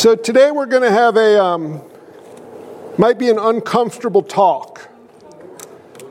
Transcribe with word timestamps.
So 0.00 0.14
today 0.14 0.50
we're 0.50 0.64
going 0.64 0.82
to 0.82 0.90
have 0.90 1.18
a, 1.18 1.44
um, 1.44 1.82
might 2.96 3.18
be 3.18 3.28
an 3.28 3.38
uncomfortable 3.38 4.22
talk. 4.22 4.88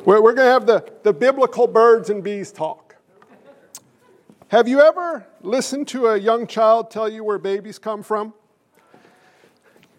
We're, 0.05 0.21
we're 0.21 0.35
going 0.35 0.45
to 0.45 0.51
have 0.51 0.67
the, 0.67 0.87
the 1.01 1.11
biblical 1.11 1.65
birds 1.65 2.11
and 2.11 2.23
bees 2.23 2.51
talk. 2.51 2.97
Have 4.49 4.67
you 4.67 4.79
ever 4.81 5.25
listened 5.41 5.87
to 5.87 6.05
a 6.09 6.17
young 6.19 6.45
child 6.45 6.91
tell 6.91 7.09
you 7.09 7.23
where 7.23 7.39
babies 7.39 7.79
come 7.79 8.03
from? 8.03 8.35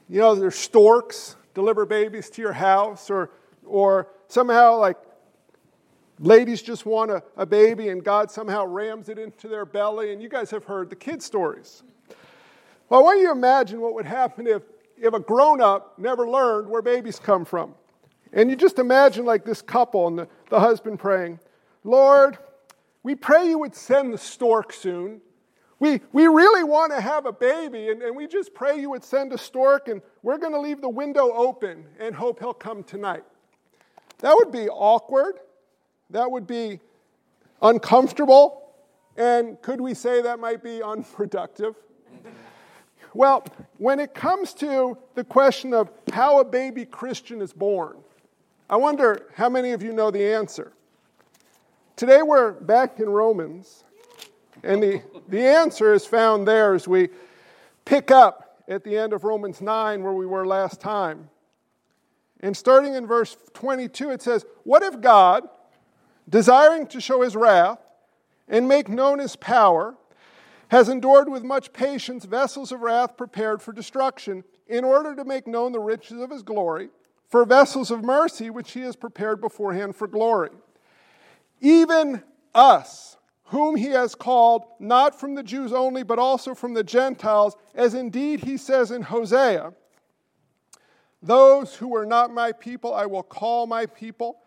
You 0.08 0.20
know, 0.20 0.36
there's 0.36 0.54
storks 0.54 1.34
deliver 1.54 1.84
babies 1.84 2.30
to 2.30 2.42
your 2.42 2.52
house, 2.52 3.10
or, 3.10 3.32
or 3.66 4.06
somehow 4.28 4.76
like 4.76 4.98
ladies 6.20 6.62
just 6.62 6.86
want 6.86 7.10
a, 7.10 7.24
a 7.36 7.44
baby 7.44 7.88
and 7.88 8.04
God 8.04 8.30
somehow 8.30 8.66
rams 8.66 9.08
it 9.08 9.18
into 9.18 9.48
their 9.48 9.64
belly, 9.64 10.12
and 10.12 10.22
you 10.22 10.28
guys 10.28 10.48
have 10.52 10.62
heard 10.62 10.90
the 10.90 10.96
kid 10.96 11.20
stories. 11.20 11.82
Well, 12.90 13.04
want 13.04 13.20
you 13.20 13.30
imagine 13.30 13.80
what 13.80 13.94
would 13.94 14.04
happen 14.04 14.48
if, 14.48 14.62
if 15.00 15.14
a 15.14 15.20
grown 15.20 15.62
up 15.62 15.96
never 15.96 16.28
learned 16.28 16.68
where 16.68 16.82
babies 16.82 17.20
come 17.20 17.44
from. 17.44 17.74
And 18.32 18.50
you 18.50 18.56
just 18.56 18.80
imagine 18.80 19.24
like 19.24 19.44
this 19.44 19.62
couple 19.62 20.08
and 20.08 20.18
the, 20.18 20.28
the 20.50 20.58
husband 20.58 20.98
praying, 20.98 21.38
Lord, 21.84 22.36
we 23.04 23.14
pray 23.14 23.48
you 23.48 23.60
would 23.60 23.76
send 23.76 24.12
the 24.12 24.18
stork 24.18 24.72
soon. 24.72 25.20
We, 25.78 26.00
we 26.12 26.26
really 26.26 26.64
want 26.64 26.92
to 26.92 27.00
have 27.00 27.26
a 27.26 27.32
baby, 27.32 27.90
and, 27.90 28.02
and 28.02 28.14
we 28.14 28.26
just 28.26 28.52
pray 28.54 28.78
you 28.78 28.90
would 28.90 29.04
send 29.04 29.32
a 29.32 29.38
stork, 29.38 29.86
and 29.86 30.02
we're 30.22 30.36
going 30.36 30.52
to 30.52 30.60
leave 30.60 30.80
the 30.80 30.88
window 30.88 31.32
open 31.32 31.86
and 32.00 32.14
hope 32.14 32.40
he'll 32.40 32.52
come 32.52 32.82
tonight. 32.82 33.22
That 34.18 34.34
would 34.34 34.50
be 34.50 34.68
awkward. 34.68 35.36
That 36.10 36.30
would 36.30 36.46
be 36.46 36.80
uncomfortable. 37.62 38.74
And 39.16 39.62
could 39.62 39.80
we 39.80 39.94
say 39.94 40.22
that 40.22 40.40
might 40.40 40.62
be 40.62 40.82
unproductive? 40.84 41.76
Well, 43.12 43.44
when 43.78 43.98
it 43.98 44.14
comes 44.14 44.54
to 44.54 44.96
the 45.14 45.24
question 45.24 45.74
of 45.74 45.90
how 46.12 46.38
a 46.38 46.44
baby 46.44 46.84
Christian 46.84 47.42
is 47.42 47.52
born, 47.52 47.96
I 48.68 48.76
wonder 48.76 49.26
how 49.34 49.48
many 49.48 49.72
of 49.72 49.82
you 49.82 49.92
know 49.92 50.12
the 50.12 50.32
answer. 50.32 50.72
Today 51.96 52.22
we're 52.22 52.52
back 52.52 53.00
in 53.00 53.10
Romans, 53.10 53.82
and 54.62 54.80
the, 54.80 55.02
the 55.28 55.40
answer 55.40 55.92
is 55.92 56.06
found 56.06 56.46
there 56.46 56.74
as 56.74 56.86
we 56.86 57.08
pick 57.84 58.12
up 58.12 58.62
at 58.68 58.84
the 58.84 58.96
end 58.96 59.12
of 59.12 59.24
Romans 59.24 59.60
9 59.60 60.02
where 60.04 60.12
we 60.12 60.26
were 60.26 60.46
last 60.46 60.80
time. 60.80 61.28
And 62.40 62.56
starting 62.56 62.94
in 62.94 63.06
verse 63.06 63.36
22, 63.54 64.10
it 64.10 64.22
says, 64.22 64.46
What 64.62 64.84
if 64.84 65.00
God, 65.00 65.48
desiring 66.28 66.86
to 66.86 67.00
show 67.00 67.22
his 67.22 67.34
wrath 67.34 67.80
and 68.48 68.68
make 68.68 68.88
known 68.88 69.18
his 69.18 69.34
power, 69.34 69.96
has 70.70 70.88
endured 70.88 71.28
with 71.28 71.42
much 71.42 71.72
patience 71.72 72.24
vessels 72.24 72.70
of 72.70 72.80
wrath 72.80 73.16
prepared 73.16 73.60
for 73.60 73.72
destruction, 73.72 74.44
in 74.68 74.84
order 74.84 75.16
to 75.16 75.24
make 75.24 75.48
known 75.48 75.72
the 75.72 75.80
riches 75.80 76.20
of 76.20 76.30
his 76.30 76.42
glory, 76.42 76.88
for 77.28 77.44
vessels 77.44 77.90
of 77.90 78.04
mercy 78.04 78.50
which 78.50 78.70
he 78.70 78.80
has 78.80 78.94
prepared 78.94 79.40
beforehand 79.40 79.96
for 79.96 80.06
glory. 80.06 80.50
Even 81.60 82.22
us, 82.54 83.16
whom 83.46 83.74
he 83.74 83.86
has 83.86 84.14
called, 84.14 84.62
not 84.78 85.18
from 85.18 85.34
the 85.34 85.42
Jews 85.42 85.72
only, 85.72 86.04
but 86.04 86.20
also 86.20 86.54
from 86.54 86.72
the 86.72 86.84
Gentiles, 86.84 87.56
as 87.74 87.94
indeed 87.94 88.44
he 88.44 88.56
says 88.56 88.92
in 88.92 89.02
Hosea, 89.02 89.72
Those 91.20 91.74
who 91.74 91.88
were 91.88 92.06
not 92.06 92.32
my 92.32 92.52
people 92.52 92.94
I 92.94 93.06
will 93.06 93.24
call 93.24 93.66
my 93.66 93.86
people, 93.86 94.38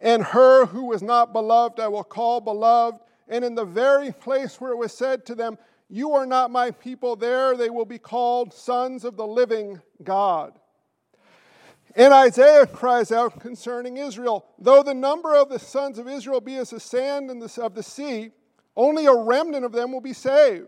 and 0.00 0.22
her 0.22 0.66
who 0.66 0.84
was 0.84 1.02
not 1.02 1.32
beloved 1.32 1.80
I 1.80 1.88
will 1.88 2.04
call 2.04 2.40
beloved. 2.40 3.00
And 3.28 3.44
in 3.44 3.54
the 3.54 3.64
very 3.64 4.12
place 4.12 4.60
where 4.60 4.72
it 4.72 4.76
was 4.76 4.92
said 4.92 5.24
to 5.26 5.34
them, 5.34 5.56
you 5.92 6.12
are 6.12 6.24
not 6.24 6.50
my 6.50 6.70
people. 6.70 7.16
There 7.16 7.54
they 7.54 7.68
will 7.68 7.84
be 7.84 7.98
called 7.98 8.54
sons 8.54 9.04
of 9.04 9.18
the 9.18 9.26
living 9.26 9.78
God. 10.02 10.58
And 11.94 12.14
Isaiah 12.14 12.66
cries 12.66 13.12
out 13.12 13.38
concerning 13.38 13.98
Israel 13.98 14.46
Though 14.58 14.82
the 14.82 14.94
number 14.94 15.36
of 15.36 15.50
the 15.50 15.58
sons 15.58 15.98
of 15.98 16.08
Israel 16.08 16.40
be 16.40 16.56
as 16.56 16.70
the 16.70 16.80
sand 16.80 17.30
of 17.30 17.74
the 17.74 17.82
sea, 17.82 18.30
only 18.74 19.04
a 19.04 19.14
remnant 19.14 19.66
of 19.66 19.72
them 19.72 19.92
will 19.92 20.00
be 20.00 20.14
saved. 20.14 20.64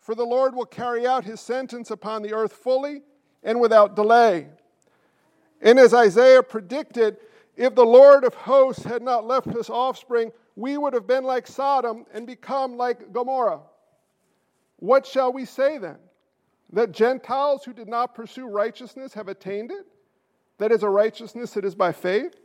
For 0.00 0.16
the 0.16 0.24
Lord 0.24 0.56
will 0.56 0.66
carry 0.66 1.06
out 1.06 1.22
his 1.22 1.38
sentence 1.38 1.92
upon 1.92 2.22
the 2.22 2.34
earth 2.34 2.54
fully 2.54 3.02
and 3.44 3.60
without 3.60 3.94
delay. 3.94 4.48
And 5.62 5.78
as 5.78 5.94
Isaiah 5.94 6.42
predicted, 6.42 7.18
if 7.56 7.76
the 7.76 7.86
Lord 7.86 8.24
of 8.24 8.34
hosts 8.34 8.82
had 8.82 9.00
not 9.00 9.28
left 9.28 9.46
his 9.46 9.70
offspring, 9.70 10.32
we 10.56 10.76
would 10.76 10.92
have 10.92 11.06
been 11.06 11.22
like 11.22 11.46
Sodom 11.46 12.04
and 12.12 12.26
become 12.26 12.76
like 12.76 13.12
Gomorrah. 13.12 13.60
What 14.84 15.06
shall 15.06 15.32
we 15.32 15.46
say 15.46 15.78
then? 15.78 15.96
That 16.74 16.92
Gentiles 16.92 17.64
who 17.64 17.72
did 17.72 17.88
not 17.88 18.14
pursue 18.14 18.46
righteousness 18.46 19.14
have 19.14 19.28
attained 19.28 19.70
it? 19.70 19.86
That 20.58 20.72
is 20.72 20.82
a 20.82 20.90
righteousness 20.90 21.52
that 21.52 21.64
is 21.64 21.74
by 21.74 21.92
faith? 21.92 22.38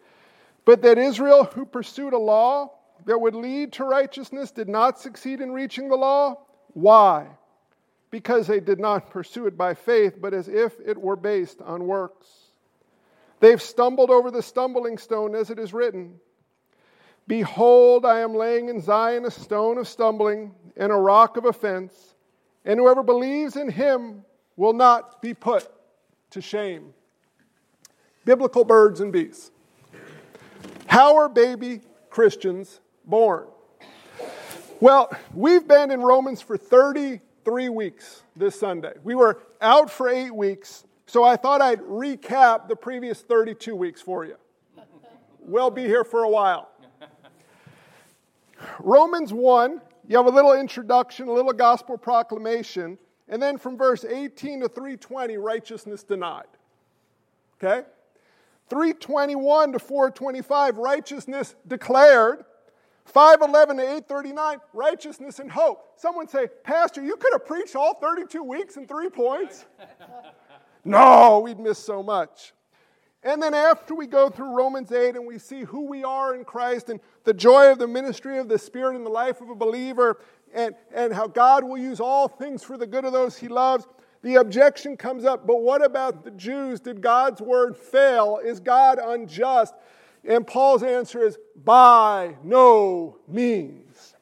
But 0.64 0.82
that 0.84 0.98
Israel, 0.98 1.44
who 1.44 1.66
pursued 1.66 2.14
a 2.14 2.18
law 2.18 2.72
that 3.04 3.20
would 3.20 3.36
lead 3.36 3.74
to 3.74 3.84
righteousness, 3.84 4.52
did 4.52 4.70
not 4.70 4.98
succeed 4.98 5.42
in 5.42 5.52
reaching 5.52 5.90
the 5.90 5.98
law? 5.98 6.38
Why? 6.72 7.28
Because 8.10 8.48
they 8.48 8.62
did 8.62 8.80
not 8.80 9.10
pursue 9.12 9.46
it 9.46 9.58
by 9.58 9.74
faith, 9.74 10.16
but 10.22 10.34
as 10.34 10.48
if 10.48 10.80
it 10.80 10.98
were 10.98 11.18
based 11.18 11.62
on 11.62 11.88
works. 11.88 12.28
They've 13.42 13.62
stumbled 13.62 14.12
over 14.12 14.32
the 14.32 14.42
stumbling 14.42 14.98
stone, 14.98 15.36
as 15.36 15.50
it 15.50 15.60
is 15.60 15.74
written 15.74 16.22
Behold, 17.28 18.06
I 18.06 18.22
am 18.22 18.34
laying 18.34 18.70
in 18.70 18.80
Zion 18.80 19.26
a 19.26 19.32
stone 19.32 19.78
of 19.78 19.90
stumbling 19.90 20.56
and 20.78 20.94
a 20.94 20.96
rock 20.96 21.36
of 21.36 21.44
offense 21.44 22.16
and 22.66 22.80
whoever 22.80 23.04
believes 23.04 23.56
in 23.56 23.70
him 23.70 24.24
will 24.56 24.74
not 24.74 25.22
be 25.22 25.34
put 25.34 25.70
to 26.32 26.42
shame. 26.42 26.94
Biblical 28.26 28.64
birds 28.64 29.00
and 29.00 29.12
bees. 29.12 29.52
How 30.88 31.16
are 31.16 31.30
baby 31.30 31.82
Christians 32.10 32.82
born? 33.06 33.48
Well, 34.80 35.12
we've 35.34 35.68
been 35.68 35.92
in 35.92 36.02
Romans 36.02 36.42
for 36.42 36.58
33 36.58 37.70
weeks 37.70 38.24
this 38.36 38.60
Sunday. 38.60 38.94
We 39.04 39.16
were 39.16 39.42
out 39.62 39.90
for 39.92 40.10
eight 40.10 40.34
weeks, 40.34 40.86
so 41.06 41.24
I 41.24 41.36
thought 41.36 41.62
I'd 41.62 41.82
recap 41.82 42.68
the 42.68 42.76
previous 42.76 43.22
32 43.22 43.76
weeks 43.76 44.02
for 44.02 44.26
you. 44.26 44.36
We'll 45.40 45.72
be 45.72 45.84
here 45.84 46.04
for 46.04 46.24
a 46.24 46.30
while. 46.30 46.70
Romans 48.80 49.34
1 49.34 49.82
you 50.10 50.18
have 50.18 50.26
a 50.26 50.32
little 50.32 50.54
introduction, 50.54 51.28
a 51.28 51.32
little 51.32 51.54
gospel 51.54 51.96
proclamation, 51.96 52.98
and 53.28 53.42
then 53.42 53.60
from 53.60 53.78
verse 53.78 54.04
18 54.04 54.62
to 54.62 54.68
320, 54.68 55.38
righteousness 55.38 56.02
denied. 56.02 56.48
Okay? 57.58 57.88
321 58.72 59.74
to 59.74 59.80
425, 59.80 60.78
righteousness 60.80 61.56
declared. 61.68 62.44
511 63.06 63.78
to 63.78 63.84
839, 63.84 64.58
righteousness 64.74 65.40
and 65.40 65.52
hope. 65.52 65.94
Someone 65.96 66.28
say, 66.28 66.48
Pastor, 66.64 67.04
you 67.04 67.16
could 67.16 67.34
have 67.34 67.46
preached 67.46 67.76
all 67.76 67.94
32 67.94 68.44
weeks 68.44 68.78
in 68.78 68.88
three 68.88 69.10
points. 69.10 69.66
no, 70.84 71.40
we'd 71.40 71.60
miss 71.60 71.78
so 71.78 72.02
much. 72.02 72.54
And 73.24 73.44
then 73.44 73.54
after 73.54 73.94
we 73.94 74.08
go 74.08 74.30
through 74.30 74.56
Romans 74.56 74.92
8 74.92 75.16
and 75.16 75.28
we 75.28 75.40
see 75.40 75.62
who 75.62 75.86
we 75.86 76.04
are 76.04 76.36
in 76.36 76.46
Christ 76.46 76.90
and 76.90 77.02
the 77.26 77.34
joy 77.34 77.72
of 77.72 77.78
the 77.78 77.88
ministry 77.88 78.38
of 78.38 78.48
the 78.48 78.58
Spirit 78.58 78.96
in 78.96 79.04
the 79.04 79.10
life 79.10 79.42
of 79.42 79.50
a 79.50 79.56
believer 79.56 80.22
and, 80.54 80.74
and 80.94 81.14
how 81.14 81.28
God 81.28 81.66
will 81.66 81.78
use 81.78 82.00
all 82.00 82.28
things 82.28 82.64
for 82.64 82.78
the 82.78 82.88
good 82.88 83.04
of 83.04 83.12
those 83.12 83.38
he 83.38 83.50
loves, 83.50 83.88
the 84.22 84.36
objection 84.36 84.96
comes 84.96 85.26
up 85.26 85.46
but 85.46 85.62
what 85.62 85.84
about 85.84 86.24
the 86.24 86.32
Jews? 86.32 86.80
Did 86.80 87.02
God's 87.02 87.42
word 87.42 87.76
fail? 87.76 88.40
Is 88.44 88.62
God 88.62 89.00
unjust? 89.04 89.74
And 90.24 90.48
Paul's 90.48 90.84
answer 90.84 91.24
is 91.26 91.38
by 91.56 92.36
no 92.44 93.18
means. 93.28 94.16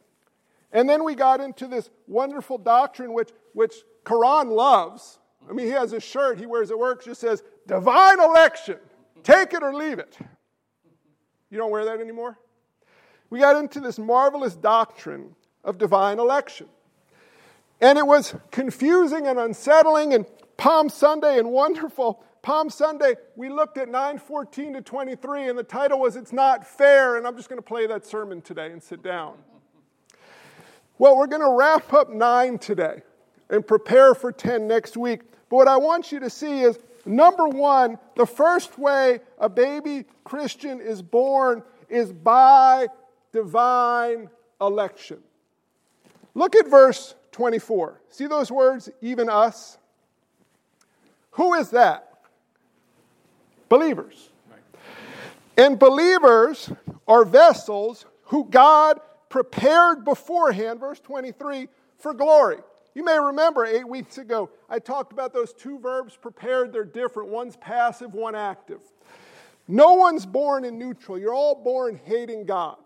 And 0.72 0.90
then 0.90 1.04
we 1.04 1.16
got 1.16 1.40
into 1.40 1.68
this 1.68 1.90
wonderful 2.08 2.58
doctrine 2.58 3.14
which, 3.14 3.30
which 3.54 3.76
Karan 4.06 4.50
loves. 4.50 5.20
I 5.50 5.54
mean, 5.54 5.68
he 5.68 5.72
has 5.72 5.94
a 5.94 6.00
shirt 6.00 6.40
he 6.40 6.46
wears 6.46 6.72
at 6.72 6.78
work, 6.78 7.06
just 7.06 7.22
says, 7.22 7.44
divine 7.68 8.20
election. 8.20 8.78
Take 9.24 9.54
it 9.54 9.64
or 9.64 9.74
leave 9.74 10.00
it. 10.00 10.18
You 11.50 11.58
don't 11.58 11.72
wear 11.72 11.86
that 11.86 12.00
anymore? 12.00 12.38
We 13.30 13.40
got 13.40 13.56
into 13.56 13.80
this 13.80 14.00
marvelous 14.00 14.56
doctrine 14.56 15.36
of 15.64 15.78
divine 15.78 16.20
election. 16.20 16.68
And 17.82 17.98
it 17.98 18.08
was 18.08 18.36
confusing 18.52 19.28
and 19.28 19.38
unsettling, 19.38 20.14
and 20.14 20.26
Palm 20.58 20.90
Sunday 20.90 21.38
and 21.38 21.52
wonderful. 21.52 22.24
Palm 22.42 22.70
Sunday, 22.70 23.16
we 23.36 23.50
looked 23.50 23.78
at 23.78 23.90
914 23.90 24.74
to 24.74 24.82
23, 24.82 25.50
and 25.50 25.60
the 25.60 25.64
title 25.64 26.00
was 26.00 26.16
It's 26.16 26.34
Not 26.34 26.66
Fair, 26.66 27.18
and 27.18 27.28
I'm 27.28 27.36
just 27.36 27.50
going 27.50 27.60
to 27.60 27.66
play 27.66 27.86
that 27.88 28.06
sermon 28.06 28.42
today 28.42 28.72
and 28.72 28.82
sit 28.82 29.04
down. 29.04 29.36
Well, 30.98 31.18
we're 31.18 31.28
going 31.28 31.42
to 31.42 31.52
wrap 31.52 31.94
up 31.94 32.10
9 32.10 32.58
today 32.58 33.02
and 33.50 33.66
prepare 33.66 34.16
for 34.16 34.32
10 34.32 34.68
next 34.68 34.98
week. 34.98 35.22
But 35.50 35.58
what 35.58 35.68
I 35.68 35.78
want 35.78 36.12
you 36.12 36.20
to 36.22 36.30
see 36.30 36.62
is 36.62 36.80
Number 37.08 37.48
one, 37.48 37.98
the 38.16 38.26
first 38.26 38.78
way 38.78 39.22
a 39.40 39.48
baby 39.48 40.06
Christian 40.24 40.82
is 40.82 41.02
born 41.02 41.64
is 41.90 42.12
by 42.12 42.88
divine 43.32 44.30
election. 44.60 45.20
Look 46.36 46.56
at 46.56 46.68
verse 46.68 47.16
24. 47.32 48.02
See 48.10 48.28
those 48.28 48.52
words, 48.52 48.90
even 49.02 49.30
us? 49.30 49.78
Who 51.32 51.54
is 51.54 51.70
that? 51.70 52.12
Believers. 53.70 54.30
And 55.58 55.80
believers 55.80 56.72
are 57.08 57.26
vessels 57.26 58.06
who 58.24 58.46
God 58.46 59.00
prepared 59.30 60.04
beforehand, 60.04 60.80
verse 60.80 61.00
23, 61.00 61.68
for 61.98 62.14
glory. 62.14 62.58
You 62.98 63.06
may 63.06 63.20
remember 63.20 63.64
eight 63.64 63.88
weeks 63.88 64.18
ago, 64.18 64.50
I 64.68 64.80
talked 64.80 65.14
about 65.14 65.32
those 65.32 65.54
two 65.54 65.78
verbs 65.78 66.18
prepared. 66.18 66.74
They're 66.74 66.84
different. 66.84 67.30
One's 67.30 67.56
passive, 67.56 68.16
one 68.16 68.34
active. 68.34 68.80
No 69.68 69.94
one's 69.94 70.26
born 70.26 70.66
in 70.66 70.80
neutral. 70.80 71.20
You're 71.20 71.36
all 71.36 71.54
born 71.54 72.02
hating 72.06 72.48
God. 72.48 72.78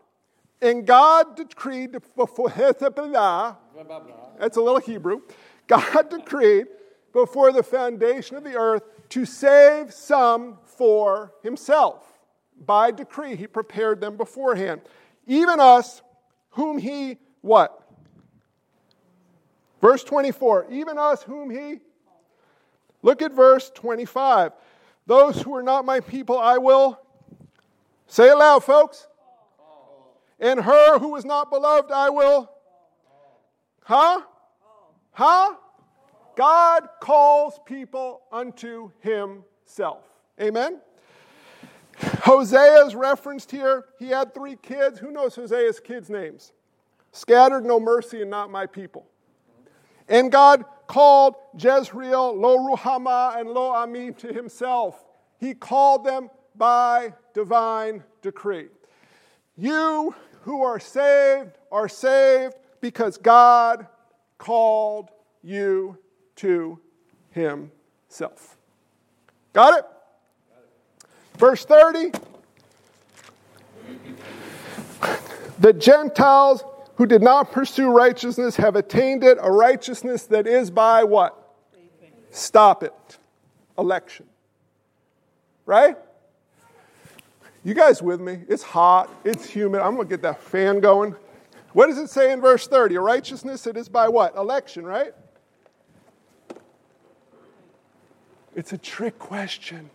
And 0.62 0.86
God 0.86 1.38
decreed 1.38 1.96
before, 2.18 2.50
that's 2.58 2.82
a 2.82 4.62
little 4.62 4.82
Hebrew. 4.82 5.22
God 5.68 6.10
decreed 6.10 6.68
before 7.14 7.54
the 7.54 7.64
foundation 7.64 8.36
of 8.36 8.44
the 8.44 8.58
earth 8.58 8.84
to 9.12 9.24
save 9.24 9.94
some 9.94 10.58
for 10.66 11.32
himself. 11.42 12.06
By 12.66 12.92
decree, 12.92 13.38
he 13.38 13.48
prepared 13.48 14.02
them 14.02 14.18
beforehand. 14.18 14.82
Even 15.26 15.62
us, 15.62 16.02
whom 16.50 16.80
he 16.80 17.18
what? 17.40 17.81
Verse 19.82 20.04
24, 20.04 20.68
even 20.70 20.98
us 20.98 21.24
whom 21.24 21.50
he. 21.50 21.80
Look 23.02 23.22
at 23.22 23.34
verse 23.34 23.72
25. 23.74 24.52
Those 25.08 25.42
who 25.42 25.56
are 25.56 25.64
not 25.64 25.86
my 25.86 26.00
people, 26.00 26.38
I 26.38 26.60
will. 26.60 27.00
Say 28.06 28.30
it 28.30 28.36
loud, 28.36 28.64
folks. 28.64 29.08
And 30.40 30.60
her 30.60 31.00
who 31.00 31.16
is 31.16 31.26
not 31.26 31.50
beloved, 31.50 31.92
I 31.92 32.10
will. 32.10 32.52
Huh? 33.84 34.22
Huh? 35.12 35.56
God 36.36 36.88
calls 37.00 37.60
people 37.66 38.22
unto 38.32 38.92
himself. 39.00 40.04
Amen? 40.40 40.80
Hosea 42.24 42.86
is 42.86 42.96
referenced 42.96 43.52
here. 43.52 43.86
He 44.00 44.08
had 44.08 44.34
three 44.34 44.56
kids. 44.56 45.00
Who 45.00 45.12
knows 45.12 45.36
Hosea's 45.36 45.80
kids' 45.80 46.10
names? 46.10 46.54
Scattered, 47.12 47.66
no 47.66 47.80
mercy, 47.80 48.22
and 48.22 48.32
not 48.32 48.50
my 48.50 48.66
people. 48.66 49.06
And 50.12 50.30
God 50.30 50.66
called 50.88 51.36
Jezreel, 51.58 52.36
Lo 52.38 52.58
Ruhamah, 52.58 53.40
and 53.40 53.50
Lo 53.50 53.70
Ami 53.70 54.12
to 54.12 54.34
himself. 54.34 55.02
He 55.40 55.54
called 55.54 56.04
them 56.04 56.30
by 56.54 57.14
divine 57.34 58.04
decree. 58.22 58.68
You 59.56 60.14
who 60.42 60.64
are 60.64 60.82
saved 60.82 61.52
are 61.72 61.88
saved 61.88 62.56
because 62.82 63.18
God 63.18 63.88
called 64.38 65.12
you 65.42 65.98
to 66.36 66.78
himself. 67.30 68.58
Got 69.54 69.80
it? 69.80 69.86
Verse 71.38 71.64
30 71.64 72.12
The 75.60 75.72
Gentiles 75.72 76.64
who 76.96 77.06
did 77.06 77.22
not 77.22 77.52
pursue 77.52 77.90
righteousness 77.90 78.56
have 78.58 78.76
attained 78.76 79.24
it, 79.24 79.38
a 79.42 79.52
righteousness 79.52 80.26
that 80.28 80.48
is 80.48 80.70
by 80.70 81.04
what? 81.04 81.38
Stop 82.30 82.84
it. 82.84 82.94
Election. 83.78 84.26
Right? 85.66 85.98
You 87.64 87.74
guys 87.74 88.02
with 88.02 88.20
me? 88.20 88.40
It's 88.48 88.64
hot, 88.64 89.10
it's 89.24 89.46
humid. 89.46 89.82
I'm 89.82 89.96
going 89.96 90.08
to 90.08 90.14
get 90.14 90.22
that 90.24 90.42
fan 90.42 90.80
going. 90.80 91.16
What 91.74 91.88
does 91.88 91.98
it 91.98 92.10
say 92.10 92.32
in 92.32 92.42
verse 92.42 92.68
30? 92.68 92.96
A 92.96 93.02
righteousness 93.02 93.64
that 93.64 93.78
is 93.78 93.88
by 93.88 94.08
what? 94.08 94.36
Election, 94.36 94.86
right? 94.86 95.14
It's 98.56 98.74
a 98.74 98.78
trick 98.78 99.18
question. 99.18 99.90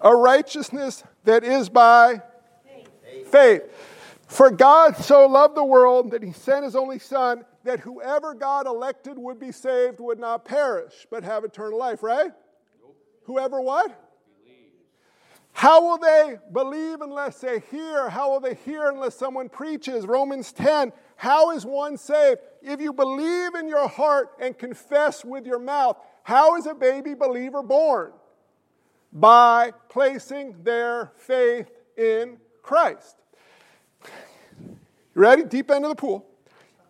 A 0.00 0.14
righteousness 0.14 1.02
that 1.24 1.42
is 1.42 1.68
by 1.68 2.22
faith. 3.02 3.28
faith. 3.28 3.62
For 4.26 4.50
God 4.50 4.96
so 4.96 5.26
loved 5.26 5.56
the 5.56 5.64
world 5.64 6.10
that 6.10 6.22
he 6.22 6.32
sent 6.32 6.64
his 6.64 6.74
only 6.74 6.98
Son, 6.98 7.44
that 7.64 7.80
whoever 7.80 8.34
God 8.34 8.66
elected 8.66 9.16
would 9.16 9.38
be 9.38 9.52
saved, 9.52 10.00
would 10.00 10.18
not 10.18 10.44
perish, 10.44 11.06
but 11.10 11.22
have 11.22 11.44
eternal 11.44 11.78
life, 11.78 12.02
right? 12.02 12.32
Whoever 13.24 13.60
what? 13.60 14.02
How 15.52 15.82
will 15.82 15.96
they 15.96 16.36
believe 16.52 17.00
unless 17.00 17.40
they 17.40 17.60
hear? 17.70 18.10
How 18.10 18.30
will 18.30 18.40
they 18.40 18.56
hear 18.56 18.90
unless 18.90 19.14
someone 19.14 19.48
preaches? 19.48 20.06
Romans 20.06 20.52
10. 20.52 20.92
How 21.16 21.50
is 21.52 21.64
one 21.64 21.96
saved? 21.96 22.40
If 22.60 22.78
you 22.78 22.92
believe 22.92 23.54
in 23.54 23.66
your 23.66 23.88
heart 23.88 24.32
and 24.38 24.58
confess 24.58 25.24
with 25.24 25.46
your 25.46 25.58
mouth, 25.58 25.96
how 26.24 26.56
is 26.56 26.66
a 26.66 26.74
baby 26.74 27.14
believer 27.14 27.62
born? 27.62 28.12
By 29.12 29.72
placing 29.88 30.62
their 30.62 31.12
faith 31.16 31.70
in 31.96 32.36
Christ. 32.62 33.16
You 35.16 35.22
ready? 35.22 35.44
Deep 35.44 35.70
end 35.70 35.84
of 35.86 35.88
the 35.88 35.96
pool. 35.96 36.26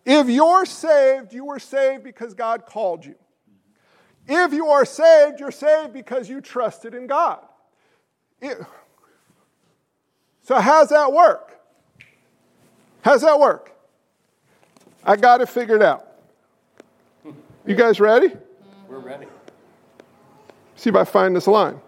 If 0.05 0.27
you're 0.27 0.65
saved, 0.65 1.33
you 1.33 1.45
were 1.45 1.59
saved 1.59 2.03
because 2.03 2.33
God 2.33 2.65
called 2.65 3.05
you. 3.05 3.15
If 4.27 4.51
you 4.51 4.67
are 4.67 4.83
saved, 4.83 5.39
you're 5.39 5.51
saved 5.51 5.93
because 5.93 6.29
you 6.29 6.41
trusted 6.41 6.93
in 6.93 7.07
God. 7.07 7.39
It, 8.41 8.57
so, 10.43 10.59
how's 10.59 10.89
that 10.89 11.11
work? 11.11 11.59
How's 13.01 13.21
that 13.21 13.39
work? 13.39 13.71
I 15.05 15.15
got 15.15 15.39
it 15.39 15.47
figured 15.47 15.81
out. 15.81 16.05
You 17.65 17.75
guys 17.75 17.99
ready? 18.01 18.33
We're 18.89 18.99
ready. 18.99 19.27
See 20.75 20.89
if 20.89 20.95
I 20.95 21.05
find 21.05 21.33
this 21.33 21.47
line. 21.47 21.79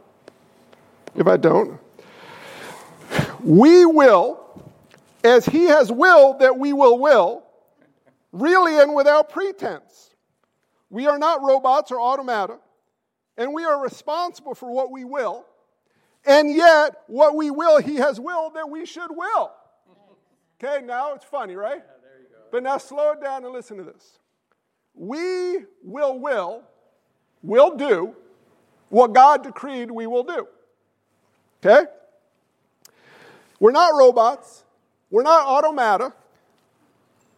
If 1.16 1.28
I 1.28 1.36
don't, 1.36 1.80
we 3.44 3.86
will, 3.86 4.49
as 5.24 5.46
He 5.46 5.66
has 5.66 5.92
willed 5.92 6.40
that 6.40 6.58
we 6.58 6.74
will 6.74 6.98
will, 6.98 7.44
really 8.32 8.80
and 8.80 8.94
without 8.96 9.30
pretense. 9.30 10.16
We 10.90 11.08
are 11.08 11.20
not 11.20 11.42
robots 11.42 11.92
or 11.92 12.00
automata, 12.00 12.58
and 13.38 13.54
we 13.54 13.64
are 13.64 13.82
responsible 13.82 14.56
for 14.56 14.72
what 14.72 14.92
we 14.92 15.04
will. 15.04 15.46
And 16.26 16.54
yet, 16.54 16.96
what 17.08 17.36
we 17.36 17.52
will, 17.52 17.82
He 17.82 17.96
has 17.96 18.20
willed 18.20 18.56
that 18.56 18.70
we 18.70 18.86
should 18.86 19.12
will. 19.12 19.52
Okay, 20.62 20.86
now 20.86 21.14
it's 21.14 21.26
funny, 21.26 21.56
right? 21.56 21.82
But 22.52 22.64
now 22.64 22.78
slow 22.78 23.12
it 23.12 23.22
down 23.22 23.46
and 23.46 23.54
listen 23.54 23.78
to 23.78 23.84
this. 23.84 24.20
We 24.94 25.60
will 25.84 26.20
will, 26.20 26.64
will 27.42 27.76
do 27.76 28.16
what 28.90 29.14
God 29.14 29.44
decreed 29.44 29.90
we 29.92 30.08
will 30.08 30.24
do. 30.24 30.48
Okay? 31.64 31.90
We're 33.60 33.72
not 33.72 33.92
robots. 33.96 34.64
We're 35.10 35.24
not 35.24 35.46
automata. 35.46 36.14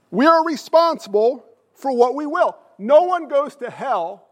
We 0.09 0.25
are 0.25 0.45
responsible 0.45 1.45
for 1.73 1.95
what 1.95 2.15
we 2.15 2.25
will. 2.25 2.57
No 2.77 3.03
one 3.03 3.27
goes 3.27 3.55
to 3.57 3.69
hell 3.69 4.27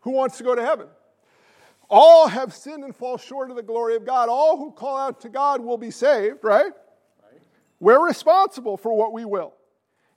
who 0.00 0.12
wants 0.12 0.38
to 0.38 0.44
go 0.44 0.54
to 0.54 0.64
heaven. 0.64 0.88
All 1.88 2.26
have 2.28 2.54
sinned 2.54 2.82
and 2.84 2.94
fall 2.94 3.18
short 3.18 3.50
of 3.50 3.56
the 3.56 3.62
glory 3.62 3.96
of 3.96 4.04
God. 4.04 4.28
All 4.28 4.56
who 4.56 4.72
call 4.72 4.96
out 4.96 5.20
to 5.20 5.28
God 5.28 5.60
will 5.60 5.76
be 5.76 5.90
saved, 5.90 6.38
right? 6.42 6.64
right? 6.64 7.40
We're 7.78 8.04
responsible 8.04 8.76
for 8.76 8.96
what 8.96 9.12
we 9.12 9.24
will. 9.24 9.54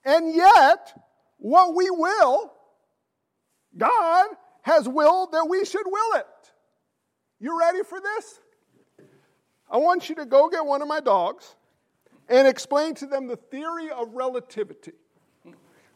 And 0.06 0.34
yet, 0.34 0.94
what 1.38 1.76
we 1.76 1.90
will, 1.90 2.54
God 3.78 4.28
has 4.62 4.88
willed 4.88 5.34
that 5.34 5.48
we 5.48 5.66
should 5.66 5.86
will 5.86 6.20
it. 6.20 6.26
You 7.40 7.60
ready 7.60 7.84
for 7.84 8.00
this? 8.00 8.40
I 9.70 9.78
want 9.78 10.10
you 10.10 10.16
to 10.16 10.26
go 10.26 10.50
get 10.50 10.66
one 10.66 10.82
of 10.82 10.88
my 10.88 11.00
dogs 11.00 11.56
and 12.30 12.48
explain 12.48 12.94
to 12.96 13.06
them 13.06 13.28
the 13.28 13.36
theory 13.36 13.90
of 13.90 14.14
relativity. 14.14 14.94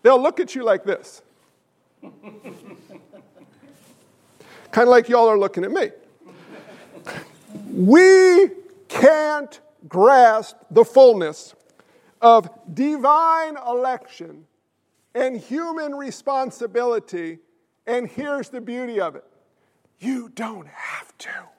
They'll 0.01 0.21
look 0.21 0.39
at 0.39 0.55
you 0.55 0.63
like 0.63 0.83
this. 0.83 1.21
kind 4.71 4.87
of 4.87 4.89
like 4.89 5.07
y'all 5.07 5.29
are 5.29 5.37
looking 5.37 5.63
at 5.63 5.71
me. 5.71 5.91
We 7.71 8.49
can't 8.87 9.59
grasp 9.87 10.57
the 10.71 10.83
fullness 10.83 11.55
of 12.21 12.49
divine 12.73 13.57
election 13.57 14.45
and 15.13 15.37
human 15.37 15.93
responsibility. 15.93 17.39
And 17.85 18.09
here's 18.09 18.49
the 18.49 18.61
beauty 18.61 18.99
of 18.99 19.15
it 19.15 19.25
you 19.99 20.29
don't 20.29 20.67
have 20.67 21.17
to. 21.19 21.52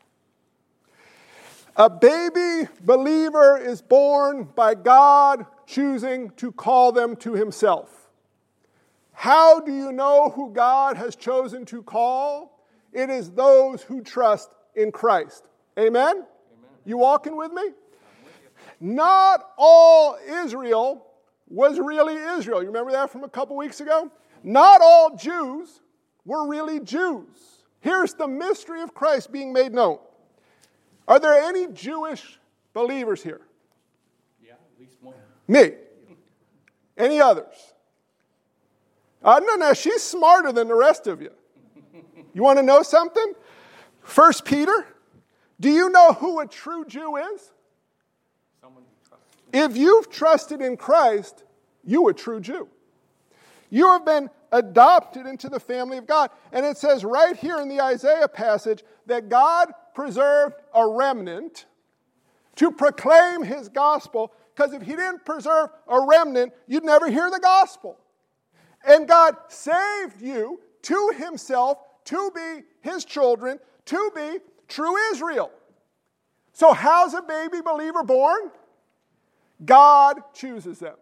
A 1.76 1.90
baby 1.90 2.68
believer 2.82 3.58
is 3.58 3.82
born 3.82 4.44
by 4.54 4.74
God 4.74 5.44
choosing 5.66 6.30
to 6.36 6.52
call 6.52 6.92
them 6.92 7.16
to 7.16 7.32
Himself. 7.32 8.10
How 9.12 9.60
do 9.60 9.72
you 9.72 9.90
know 9.90 10.30
who 10.30 10.52
God 10.52 10.96
has 10.96 11.16
chosen 11.16 11.64
to 11.66 11.82
call? 11.82 12.60
It 12.92 13.10
is 13.10 13.32
those 13.32 13.82
who 13.82 14.02
trust 14.02 14.50
in 14.76 14.92
Christ. 14.92 15.44
Amen? 15.76 16.16
Amen. 16.16 16.26
You 16.84 16.98
walking 16.98 17.36
with 17.36 17.52
me? 17.52 17.62
With 17.62 17.74
Not 18.80 19.44
all 19.58 20.16
Israel 20.44 21.06
was 21.48 21.80
really 21.80 22.14
Israel. 22.38 22.60
You 22.60 22.68
remember 22.68 22.92
that 22.92 23.10
from 23.10 23.24
a 23.24 23.28
couple 23.28 23.56
weeks 23.56 23.80
ago? 23.80 24.10
Not 24.44 24.80
all 24.80 25.16
Jews 25.16 25.80
were 26.24 26.46
really 26.46 26.78
Jews. 26.78 27.64
Here's 27.80 28.14
the 28.14 28.28
mystery 28.28 28.82
of 28.82 28.94
Christ 28.94 29.32
being 29.32 29.52
made 29.52 29.72
known. 29.72 29.98
Are 31.06 31.20
there 31.20 31.34
any 31.34 31.66
Jewish 31.68 32.38
believers 32.72 33.22
here? 33.22 33.40
Yeah, 34.42 34.52
at 34.52 34.80
least 34.80 34.96
one. 35.00 35.14
Me. 35.46 35.72
Any 36.96 37.20
others? 37.20 37.54
Uh, 39.22 39.40
no, 39.44 39.56
no, 39.56 39.72
she's 39.72 40.02
smarter 40.02 40.52
than 40.52 40.68
the 40.68 40.74
rest 40.74 41.06
of 41.06 41.20
you. 41.20 41.30
You 42.34 42.42
want 42.42 42.58
to 42.58 42.62
know 42.62 42.82
something? 42.82 43.32
First 44.02 44.44
Peter, 44.44 44.86
do 45.60 45.70
you 45.70 45.88
know 45.88 46.12
who 46.12 46.40
a 46.40 46.46
true 46.46 46.84
Jew 46.84 47.16
is? 47.16 47.52
Someone. 48.60 48.82
If 49.52 49.76
you've 49.76 50.10
trusted 50.10 50.60
in 50.60 50.76
Christ, 50.76 51.44
you 51.84 52.08
a 52.08 52.14
true 52.14 52.40
Jew. 52.40 52.68
You 53.70 53.88
have 53.92 54.04
been 54.04 54.30
adopted 54.52 55.26
into 55.26 55.48
the 55.48 55.60
family 55.60 55.96
of 55.96 56.06
God. 56.06 56.30
And 56.52 56.66
it 56.66 56.76
says 56.76 57.04
right 57.04 57.36
here 57.36 57.58
in 57.58 57.68
the 57.68 57.80
Isaiah 57.80 58.28
passage 58.28 58.84
that 59.06 59.28
God 59.28 59.72
preserved 59.94 60.56
a 60.74 60.86
remnant 60.86 61.66
to 62.56 62.70
proclaim 62.70 63.42
his 63.42 63.68
gospel, 63.68 64.32
because 64.54 64.72
if 64.72 64.82
he 64.82 64.92
didn't 64.92 65.24
preserve 65.24 65.70
a 65.88 66.00
remnant, 66.00 66.52
you'd 66.66 66.84
never 66.84 67.10
hear 67.10 67.30
the 67.30 67.40
gospel. 67.40 67.98
And 68.86 69.08
God 69.08 69.36
saved 69.48 70.20
you 70.20 70.60
to 70.82 71.12
himself 71.16 71.78
to 72.04 72.30
be 72.34 72.62
his 72.80 73.04
children, 73.04 73.58
to 73.86 74.10
be 74.14 74.38
true 74.68 74.94
Israel. 75.12 75.50
So, 76.52 76.72
how's 76.72 77.14
a 77.14 77.22
baby 77.22 77.60
believer 77.60 78.04
born? 78.04 78.50
God 79.64 80.20
chooses 80.34 80.78
them. 80.78 80.96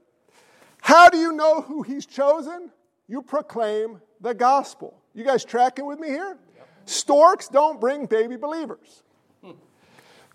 How 0.80 1.08
do 1.10 1.18
you 1.18 1.32
know 1.32 1.60
who 1.60 1.82
he's 1.82 2.06
chosen? 2.06 2.70
You 3.08 3.22
proclaim 3.22 4.00
the 4.20 4.34
gospel. 4.34 5.02
You 5.14 5.24
guys 5.24 5.44
tracking 5.44 5.86
with 5.86 5.98
me 5.98 6.08
here? 6.08 6.38
Storks 6.84 7.48
don't 7.48 7.80
bring 7.80 8.06
baby 8.06 8.36
believers. 8.36 9.02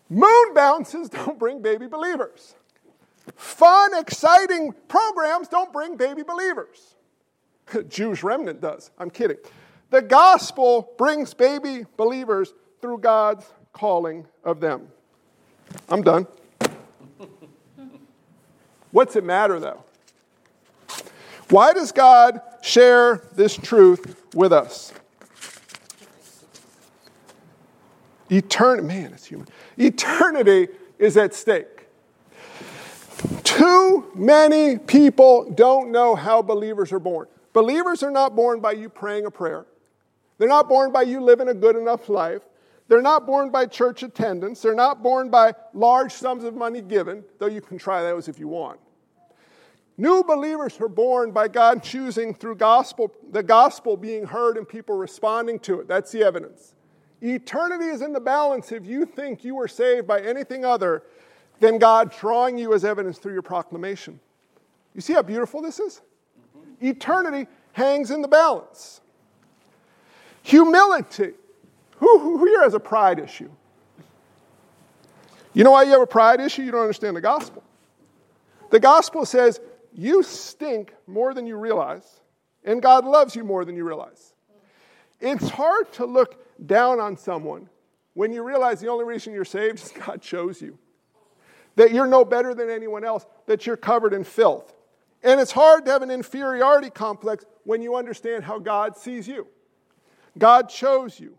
Moon 0.10 0.54
bounces 0.54 1.10
don't 1.10 1.38
bring 1.38 1.62
baby 1.62 1.88
believers. 1.88 2.56
Fun, 3.36 3.94
exciting 3.96 4.74
programs 4.88 5.48
don't 5.48 5.74
bring 5.74 5.98
baby 5.98 6.24
believers. 6.24 6.96
Jewish 7.90 8.24
remnant 8.24 8.62
does. 8.62 8.92
I'm 8.98 9.10
kidding. 9.10 9.38
The 9.90 10.02
gospel 10.02 10.94
brings 10.98 11.34
baby 11.34 11.86
believers 11.98 12.54
through 12.82 13.00
God's 13.00 13.46
calling 13.74 14.26
of 14.44 14.60
them. 14.60 14.88
I'm 15.90 16.02
done. 16.02 16.28
What's 18.92 19.16
it 19.16 19.24
matter 19.24 19.60
though? 19.60 19.84
Why 21.50 21.74
does 21.74 21.92
God 21.92 22.42
share 22.62 23.24
this 23.36 23.56
truth 23.56 24.22
with 24.34 24.52
us? 24.52 24.94
Eternity, 28.30 28.88
man, 28.88 29.14
it's 29.14 29.26
human. 29.26 29.48
Eternity 29.78 30.68
is 31.00 31.18
at 31.18 31.34
stake. 31.34 31.88
Too 33.44 34.12
many 34.16 34.78
people 34.78 35.50
don't 35.52 35.92
know 35.92 36.16
how 36.16 36.42
believers 36.42 36.92
are 36.92 37.00
born. 37.00 37.28
Believers 37.54 38.04
are 38.04 38.12
not 38.12 38.36
born 38.36 38.60
by 38.60 38.74
you 38.74 38.90
praying 38.90 39.26
a 39.26 39.32
prayer. 39.32 39.66
They're 40.38 40.48
not 40.48 40.70
born 40.70 40.92
by 40.92 41.04
you 41.04 41.22
living 41.22 41.48
a 41.48 41.54
good 41.54 41.76
enough 41.76 42.10
life. 42.10 42.44
They're 42.88 43.02
not 43.02 43.26
born 43.26 43.50
by 43.50 43.66
church 43.66 44.04
attendance. 44.04 44.62
They're 44.62 44.76
not 44.76 45.02
born 45.02 45.30
by 45.30 45.54
large 45.74 46.12
sums 46.12 46.44
of 46.44 46.54
money 46.56 46.82
given, 46.82 47.24
though 47.40 47.48
you 47.48 47.62
can 47.62 47.78
try 47.78 48.04
those 48.04 48.28
if 48.28 48.40
you 48.40 48.48
want. 48.48 48.80
New 49.98 50.24
believers 50.24 50.80
are 50.80 50.88
born 50.88 51.32
by 51.32 51.48
God 51.48 51.82
choosing 51.82 52.34
through 52.34 52.56
gospel, 52.56 53.12
the 53.32 53.42
gospel 53.42 53.98
being 53.98 54.26
heard 54.26 54.56
and 54.58 54.70
people 54.70 54.96
responding 54.96 55.58
to 55.60 55.80
it. 55.80 55.88
That's 55.88 56.12
the 56.12 56.24
evidence. 56.24 56.76
Eternity 57.22 57.86
is 57.86 58.02
in 58.02 58.14
the 58.14 58.20
balance 58.20 58.72
if 58.72 58.86
you 58.86 59.06
think 59.06 59.44
you 59.44 59.56
were 59.56 59.68
saved 59.68 60.08
by 60.08 60.22
anything 60.22 60.64
other 60.64 61.04
than 61.60 61.80
God 61.80 62.14
drawing 62.20 62.58
you 62.58 62.74
as 62.74 62.86
evidence 62.86 63.18
through 63.18 63.34
your 63.34 63.42
proclamation. 63.42 64.20
You 64.94 65.02
see 65.02 65.14
how 65.14 65.24
beautiful 65.24 65.62
this 65.62 65.80
is? 65.80 66.02
Mm-hmm. 66.58 66.88
Eternity 66.88 67.48
hangs 67.74 68.12
in 68.12 68.22
the 68.22 68.28
balance. 68.28 69.02
Humility. 70.44 71.34
Who, 71.98 72.20
who, 72.20 72.38
who 72.38 72.46
here 72.46 72.62
has 72.62 72.74
a 72.74 72.80
pride 72.80 73.20
issue? 73.20 73.50
You 75.54 75.64
know 75.64 75.72
why 75.72 75.84
you 75.84 75.92
have 75.92 76.02
a 76.02 76.08
pride 76.08 76.40
issue? 76.40 76.62
You 76.62 76.72
don't 76.72 76.82
understand 76.82 77.16
the 77.16 77.22
gospel. 77.22 77.64
The 78.70 78.80
gospel 78.80 79.26
says 79.26 79.60
you 79.94 80.22
stink 80.22 80.94
more 81.08 81.34
than 81.34 81.48
you 81.48 81.58
realize, 81.58 82.22
and 82.64 82.82
God 82.82 83.06
loves 83.06 83.36
you 83.36 83.44
more 83.44 83.66
than 83.66 83.76
you 83.76 83.84
realize. 83.84 84.34
It's 85.20 85.50
hard 85.50 85.92
to 85.94 86.06
look 86.06 86.47
down 86.66 87.00
on 87.00 87.18
someone 87.18 87.70
when 88.14 88.32
you 88.32 88.44
realize 88.44 88.80
the 88.80 88.88
only 88.88 89.06
reason 89.06 89.34
you're 89.34 89.46
saved 89.46 89.80
is 89.80 89.92
God 90.06 90.22
chose 90.22 90.62
you. 90.62 90.78
That 91.76 91.92
you're 91.92 92.08
no 92.08 92.26
better 92.26 92.56
than 92.56 92.70
anyone 92.70 93.04
else, 93.04 93.26
that 93.46 93.68
you're 93.68 93.78
covered 93.78 94.14
in 94.14 94.24
filth. 94.24 94.74
And 95.24 95.40
it's 95.40 95.52
hard 95.52 95.86
to 95.86 95.92
have 95.92 96.02
an 96.02 96.10
inferiority 96.10 96.90
complex 96.90 97.46
when 97.64 97.82
you 97.82 97.96
understand 97.96 98.44
how 98.44 98.60
God 98.60 98.98
sees 98.98 99.28
you. 99.28 99.48
God 100.38 100.70
chose 100.70 101.20
you. 101.20 101.38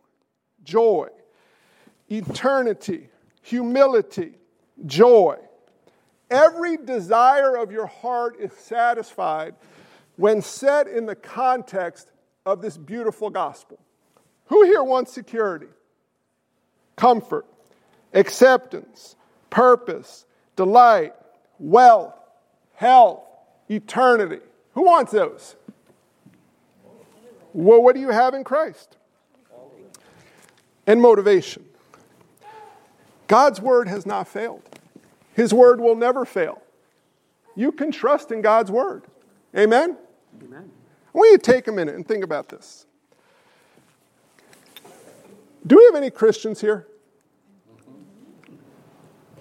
Joy, 0.63 1.09
eternity, 2.09 3.09
humility, 3.43 4.35
joy. 4.87 5.39
Every 6.31 6.77
desire 6.77 7.57
of 7.57 7.73
your 7.73 7.87
heart 7.87 8.37
is 8.39 8.53
satisfied 8.53 9.55
when 10.17 10.43
set 10.43 10.87
in 10.87 11.07
the 11.07 11.15
context 11.15 12.13
of 12.45 12.61
this 12.61 12.77
beautiful 12.77 13.31
gospel. 13.31 13.81
Who 14.49 14.65
here 14.65 14.83
wants 14.83 15.13
security, 15.13 15.69
comfort, 16.97 17.47
acceptance, 18.15 19.17
purpose, 19.51 20.25
delight, 20.57 21.15
wealth, 21.59 22.15
health, 22.75 23.21
eternity? 23.71 24.41
Who 24.75 24.85
wants 24.85 25.13
those? 25.13 25.57
Well, 27.53 27.83
what 27.83 27.95
do 27.95 28.01
you 28.01 28.11
have 28.11 28.35
in 28.35 28.45
Christ? 28.45 28.97
And 30.87 31.01
motivation. 31.03 31.65
God's 33.27 33.61
word 33.61 33.89
has 33.89 34.07
not 34.07 34.27
failed. 34.27 34.63
His 35.35 35.53
word 35.53 35.81
will 35.81 35.95
never 35.95 36.25
fail. 36.25 36.63
You 37.55 37.73
can 37.73 37.91
trust 37.91 38.33
in 38.33 38.41
God's 38.41 38.71
word. 38.71 39.05
Amen? 39.57 39.97
Amen. 40.43 40.71
I 41.15 41.19
want 41.19 41.33
you 41.33 41.39
to 41.39 41.53
take 41.53 41.69
a 41.69 41.73
minute 41.73 41.95
and 41.95 42.07
think 42.07 42.25
about 42.25 42.49
this. 42.49 42.87
Do 45.67 45.77
we 45.77 45.85
have 45.87 45.95
any 45.95 46.11
Christians 46.11 46.61
here? 46.61 46.87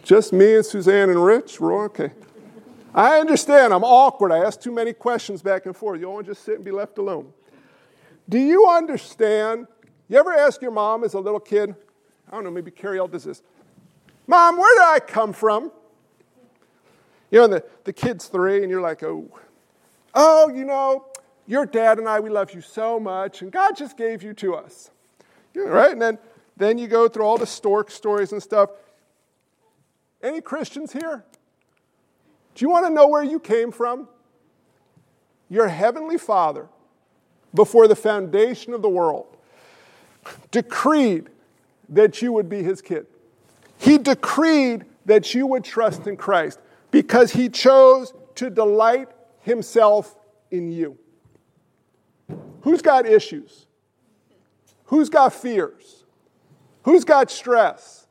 Just 0.03 0.31
me 0.33 0.55
and 0.55 0.65
Suzanne 0.65 1.09
and 1.09 1.23
Rich? 1.23 1.59
We're 1.59 1.83
okay. 1.85 2.11
I 2.93 3.19
understand. 3.19 3.73
I'm 3.73 3.83
awkward. 3.83 4.31
I 4.31 4.39
ask 4.39 4.59
too 4.59 4.71
many 4.71 4.93
questions 4.93 5.41
back 5.41 5.65
and 5.65 5.75
forth. 5.75 5.99
You 5.99 6.07
all 6.07 6.15
want 6.15 6.25
to 6.27 6.31
just 6.31 6.43
sit 6.43 6.55
and 6.55 6.65
be 6.65 6.71
left 6.71 6.97
alone. 6.97 7.33
Do 8.29 8.39
you 8.39 8.67
understand? 8.67 9.67
You 10.07 10.17
ever 10.17 10.33
ask 10.33 10.61
your 10.61 10.71
mom 10.71 11.03
as 11.03 11.13
a 11.13 11.19
little 11.19 11.39
kid? 11.39 11.75
I 12.29 12.35
don't 12.35 12.43
know, 12.43 12.51
maybe 12.51 12.71
Carrie 12.71 12.99
L 12.99 13.07
does 13.07 13.23
this. 13.23 13.41
Mom, 14.25 14.57
where 14.57 14.75
did 14.75 14.95
I 14.95 14.99
come 14.99 15.31
from? 15.31 15.71
You 17.31 17.39
know, 17.39 17.47
the, 17.47 17.63
the 17.83 17.93
kid's 17.93 18.27
three, 18.27 18.61
and 18.61 18.69
you're 18.69 18.81
like, 18.81 19.03
oh, 19.03 19.29
oh, 20.13 20.49
you 20.49 20.65
know, 20.65 21.05
your 21.45 21.65
dad 21.65 21.99
and 21.99 22.07
I, 22.07 22.19
we 22.19 22.29
love 22.29 22.53
you 22.53 22.61
so 22.61 22.99
much, 22.99 23.41
and 23.41 23.51
God 23.51 23.75
just 23.75 23.97
gave 23.97 24.23
you 24.23 24.33
to 24.35 24.55
us. 24.55 24.91
Right? 25.65 25.91
And 25.91 26.01
then, 26.01 26.17
then 26.55 26.77
you 26.77 26.87
go 26.87 27.07
through 27.07 27.25
all 27.25 27.37
the 27.37 27.47
stork 27.47 27.91
stories 27.91 28.31
and 28.31 28.41
stuff. 28.41 28.69
Any 30.21 30.41
Christians 30.41 30.93
here? 30.93 31.23
Do 32.55 32.65
you 32.65 32.69
want 32.69 32.85
to 32.87 32.89
know 32.89 33.07
where 33.07 33.23
you 33.23 33.39
came 33.39 33.71
from? 33.71 34.07
Your 35.49 35.67
heavenly 35.67 36.17
Father, 36.17 36.67
before 37.53 37.87
the 37.87 37.95
foundation 37.95 38.73
of 38.73 38.81
the 38.81 38.89
world, 38.89 39.37
decreed 40.51 41.29
that 41.89 42.21
you 42.21 42.33
would 42.33 42.49
be 42.49 42.63
his 42.63 42.81
kid. 42.81 43.05
He 43.77 43.97
decreed 43.97 44.85
that 45.05 45.33
you 45.33 45.47
would 45.47 45.63
trust 45.63 46.07
in 46.07 46.17
Christ 46.17 46.59
because 46.91 47.31
he 47.31 47.47
chose 47.47 48.13
to 48.35 48.49
delight 48.49 49.09
himself 49.41 50.15
in 50.51 50.71
you. 50.71 50.97
Who's 52.61 52.81
got 52.81 53.05
issues? 53.05 53.66
Who's 54.87 55.09
got 55.09 55.33
fears? 55.33 56.05
Who's 56.83 57.03
got 57.03 57.29
stress? 57.29 58.07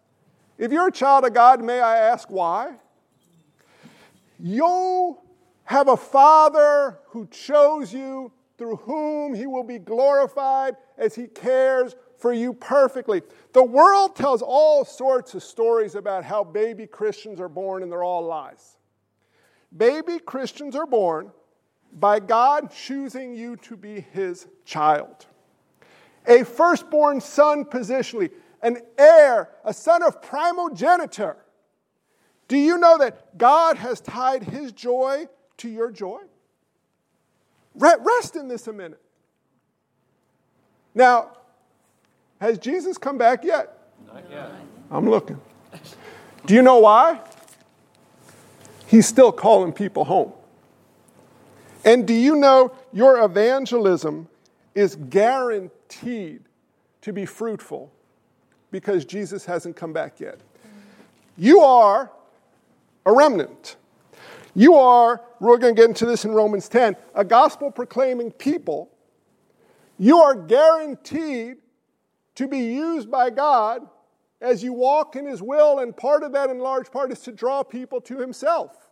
If 0.59 0.73
you're 0.73 0.89
a 0.89 0.93
child 0.93 1.25
of 1.25 1.35
God, 1.35 1.63
may 1.63 1.81
I 1.81 1.99
ask 1.99 2.31
why? 2.31 2.75
You 4.39 5.19
have 5.65 5.89
a 5.89 5.97
Father 5.97 6.99
who 7.09 7.27
chose 7.27 7.93
you, 7.93 8.33
through 8.59 8.77
whom 8.77 9.35
He 9.35 9.47
will 9.47 9.65
be 9.65 9.79
glorified 9.79 10.77
as 10.97 11.15
He 11.15 11.27
cares 11.27 11.95
for 12.19 12.33
you 12.33 12.55
perfectly. 12.55 13.23
The 13.53 13.63
world 13.63 14.17
tells 14.17 14.43
all 14.43 14.85
sorts 14.85 15.35
of 15.35 15.43
stories 15.43 15.95
about 15.95 16.25
how 16.25 16.45
baby 16.45 16.87
Christians 16.87 17.41
are 17.41 17.49
born, 17.49 17.83
and 17.83 17.93
they're 17.93 18.05
all 18.05 18.25
lies. 18.25 18.77
Baby 19.77 20.19
Christians 20.19 20.75
are 20.75 20.87
born 20.87 21.33
by 21.93 22.21
God 22.21 22.71
choosing 22.71 23.35
you 23.35 23.57
to 23.57 23.77
be 23.77 24.01
His 24.01 24.47
child. 24.65 25.27
A 26.27 26.45
firstborn 26.45 27.21
son 27.21 27.65
positionally, 27.65 28.31
an 28.63 28.79
heir, 28.99 29.51
a 29.65 29.73
son 29.73 30.03
of 30.03 30.21
primogeniture. 30.23 31.37
Do 32.49 32.57
you 32.57 32.79
know 32.79 32.99
that 32.99 33.37
God 33.37 33.77
has 33.77 34.01
tied 34.01 34.43
his 34.45 34.73
joy 34.73 35.27
to 35.59 35.69
your 35.69 35.91
joy? 35.91 36.21
Rest 37.75 38.37
in 38.37 38.49
this 38.49 38.67
a 38.67 38.73
minute. 38.73 39.01
Now, 40.95 41.33
has 42.41 42.59
Jesus 42.59 42.97
come 42.97 43.19
back 43.19 43.45
yet? 43.45 43.77
Not 44.07 44.25
yet. 44.31 44.53
I'm 44.91 45.09
looking. 45.09 45.41
Do 46.47 46.55
you 46.55 46.63
know 46.63 46.79
why? 46.79 47.21
He's 48.87 49.07
still 49.07 49.33
calling 49.33 49.73
people 49.73 50.05
home. 50.05 50.33
And 51.85 52.07
do 52.07 52.15
you 52.15 52.37
know 52.37 52.73
your 52.93 53.23
evangelism 53.25 54.29
is 54.75 54.97
guaranteed 55.89 56.43
to 57.03 57.13
be 57.13 57.27
fruitful 57.27 57.93
because 58.71 59.05
Jesus 59.05 59.45
hasn't 59.45 59.77
come 59.77 59.93
back 59.93 60.21
yet? 60.21 60.39
You 61.37 61.61
are 61.61 62.11
a 63.05 63.13
remnant. 63.13 63.77
You 64.55 64.75
are, 64.75 65.23
we're 65.39 65.59
going 65.59 65.75
to 65.75 65.81
get 65.81 65.89
into 65.89 66.07
this 66.07 66.25
in 66.25 66.33
Romans 66.33 66.69
10, 66.69 66.97
a 67.15 67.25
gospel 67.25 67.71
proclaiming 67.71 68.33
people. 68.33 68.91
You 69.99 70.19
are 70.19 70.35
guaranteed 70.35 71.59
to 72.37 72.49
be 72.49 72.59
used 72.59 73.11
by 73.11 73.31
God 73.31 73.87
as 74.41 74.63
you 74.63 74.73
walk 74.73 75.17
in 75.17 75.27
His 75.27 75.43
will, 75.43 75.79
and 75.79 75.97
part 75.97 76.23
of 76.23 76.33
that, 76.33 76.51
in 76.51 76.59
large 76.59 76.91
part, 76.91 77.13
is 77.13 77.21
to 77.21 77.33
draw 77.33 77.63
people 77.63 78.01
to 78.03 78.19
Himself. 78.19 78.91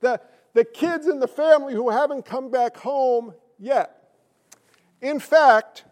The, 0.00 0.20
the 0.54 0.64
kids 0.64 1.06
in 1.06 1.20
the 1.20 1.28
family 1.28 1.74
who 1.74 1.90
haven't 1.90 2.24
come 2.24 2.50
back 2.50 2.76
home 2.76 3.34
yet. 3.58 3.96
In 5.00 5.18
fact, 5.18 5.84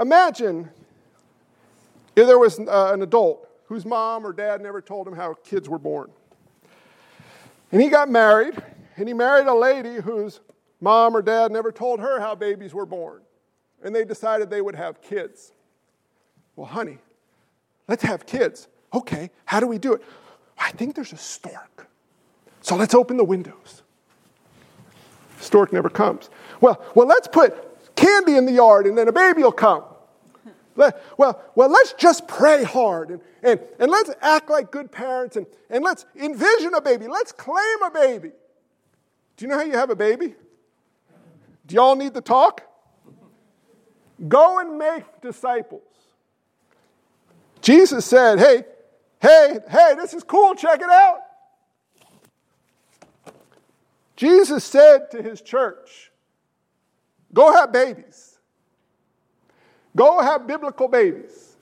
imagine 0.00 0.70
if 2.16 2.26
there 2.26 2.38
was 2.38 2.58
uh, 2.58 2.90
an 2.92 3.02
adult 3.02 3.48
whose 3.66 3.86
mom 3.86 4.26
or 4.26 4.32
dad 4.32 4.60
never 4.60 4.80
told 4.80 5.06
him 5.06 5.14
how 5.14 5.34
kids 5.44 5.68
were 5.68 5.78
born. 5.78 6.10
And 7.70 7.80
he 7.80 7.88
got 7.88 8.08
married, 8.08 8.60
and 8.96 9.06
he 9.06 9.14
married 9.14 9.46
a 9.46 9.54
lady 9.54 9.96
whose 9.96 10.40
mom 10.80 11.16
or 11.16 11.22
dad 11.22 11.52
never 11.52 11.70
told 11.70 12.00
her 12.00 12.18
how 12.18 12.34
babies 12.34 12.74
were 12.74 12.86
born. 12.86 13.20
And 13.82 13.94
they 13.94 14.04
decided 14.04 14.50
they 14.50 14.60
would 14.60 14.74
have 14.74 15.00
kids. 15.00 15.52
Well, 16.56 16.66
honey, 16.66 16.98
let's 17.86 18.02
have 18.02 18.26
kids. 18.26 18.66
Okay, 18.92 19.30
how 19.44 19.60
do 19.60 19.68
we 19.68 19.78
do 19.78 19.94
it? 19.94 20.02
I 20.58 20.72
think 20.72 20.96
there's 20.96 21.12
a 21.12 21.16
stork. 21.16 21.88
So 22.60 22.76
let's 22.76 22.94
open 22.94 23.16
the 23.16 23.24
windows. 23.24 23.82
Stork 25.38 25.72
never 25.72 25.88
comes. 25.88 26.28
Well, 26.60 26.84
well, 26.94 27.06
let's 27.06 27.28
put 27.28 27.94
candy 27.96 28.36
in 28.36 28.46
the 28.46 28.52
yard 28.52 28.86
and 28.86 28.98
then 28.98 29.08
a 29.08 29.12
baby 29.12 29.42
will 29.42 29.52
come. 29.52 29.84
Let, 30.80 31.02
well, 31.18 31.42
well, 31.54 31.68
let's 31.68 31.92
just 31.92 32.26
pray 32.26 32.64
hard 32.64 33.10
and, 33.10 33.20
and, 33.42 33.60
and 33.78 33.90
let's 33.90 34.10
act 34.22 34.48
like 34.48 34.70
good 34.70 34.90
parents 34.90 35.36
and, 35.36 35.46
and 35.68 35.84
let's 35.84 36.06
envision 36.16 36.72
a 36.72 36.80
baby. 36.80 37.06
Let's 37.06 37.32
claim 37.32 37.82
a 37.84 37.90
baby. 37.90 38.30
Do 39.36 39.44
you 39.44 39.48
know 39.48 39.58
how 39.58 39.64
you 39.64 39.74
have 39.74 39.90
a 39.90 39.94
baby? 39.94 40.34
Do 41.66 41.74
y'all 41.74 41.96
need 41.96 42.14
to 42.14 42.22
talk? 42.22 42.62
Go 44.26 44.58
and 44.58 44.78
make 44.78 45.04
disciples. 45.20 45.82
Jesus 47.60 48.06
said, 48.06 48.38
hey, 48.38 48.64
hey, 49.20 49.58
hey, 49.68 49.94
this 49.96 50.14
is 50.14 50.24
cool, 50.24 50.54
check 50.54 50.80
it 50.80 50.88
out. 50.88 51.18
Jesus 54.16 54.64
said 54.64 55.10
to 55.10 55.22
his 55.22 55.42
church, 55.42 56.10
go 57.34 57.52
have 57.52 57.70
babies. 57.70 58.29
Go 60.00 60.18
have 60.22 60.46
biblical 60.46 60.88
babies. 60.88 61.58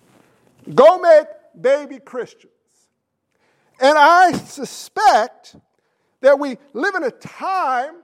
Go 0.73 1.01
make 1.01 1.27
baby 1.61 1.99
Christians. 1.99 2.53
And 3.81 3.99
I 3.99 4.31
suspect 4.31 5.57
that 6.21 6.39
we 6.39 6.57
live 6.73 6.95
in 6.95 7.03
a 7.03 7.11
time 7.11 7.97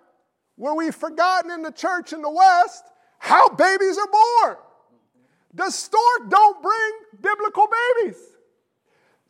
where 0.56 0.74
we've 0.74 0.92
forgotten 0.92 1.52
in 1.52 1.62
the 1.62 1.70
church 1.70 2.12
in 2.12 2.20
the 2.20 2.30
West 2.30 2.82
how 3.20 3.48
babies 3.50 3.96
are 3.96 4.08
born. 4.10 4.56
The 5.54 5.70
stork 5.70 6.28
don't 6.28 6.60
bring 6.60 7.22
biblical 7.22 7.68
babies. 7.68 8.18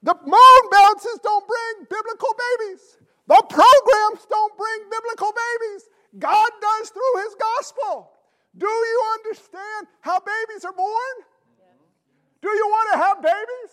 The 0.03 0.14
moon 0.25 0.71
bounces 0.71 1.19
don't 1.23 1.47
bring 1.47 1.87
biblical 1.90 2.31
babies. 2.33 2.97
The 3.27 3.45
programs 3.51 4.27
don't 4.31 4.57
bring 4.57 4.79
biblical 4.90 5.35
babies. 5.37 5.83
God 6.19 6.51
does 6.62 6.88
through 6.88 7.23
his 7.25 7.35
gospel. 7.35 8.13
Do 8.57 8.67
you 8.67 9.03
understand 9.14 9.88
how 10.01 10.21
babies 10.21 10.64
are 10.64 10.73
born? 10.73 11.14
Do 12.40 12.49
you 12.49 12.67
want 12.67 12.93
to 12.93 12.99
have 12.99 13.23
babies? 13.23 13.73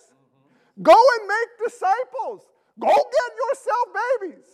Go 0.81 0.95
and 1.19 1.27
make 1.27 1.71
disciples. 1.71 2.41
Go 2.79 2.87
get 2.87 3.31
yourself 3.43 3.87
babies. 4.21 4.45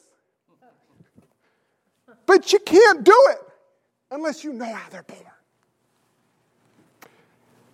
But 2.26 2.52
you 2.52 2.60
can't 2.60 3.04
do 3.04 3.18
it 3.30 3.40
unless 4.12 4.44
you 4.44 4.54
know 4.54 4.74
how 4.74 4.90
they're 4.90 5.04
born. 5.04 5.22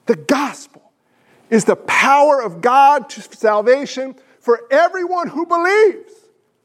The 0.06 0.16
gospel 0.16 0.92
is 1.50 1.66
the 1.66 1.76
power 1.76 2.42
of 2.42 2.62
God 2.62 3.10
to 3.10 3.22
salvation 3.22 4.16
for 4.40 4.62
everyone 4.70 5.30
who 5.30 5.46
believes. 5.46 6.14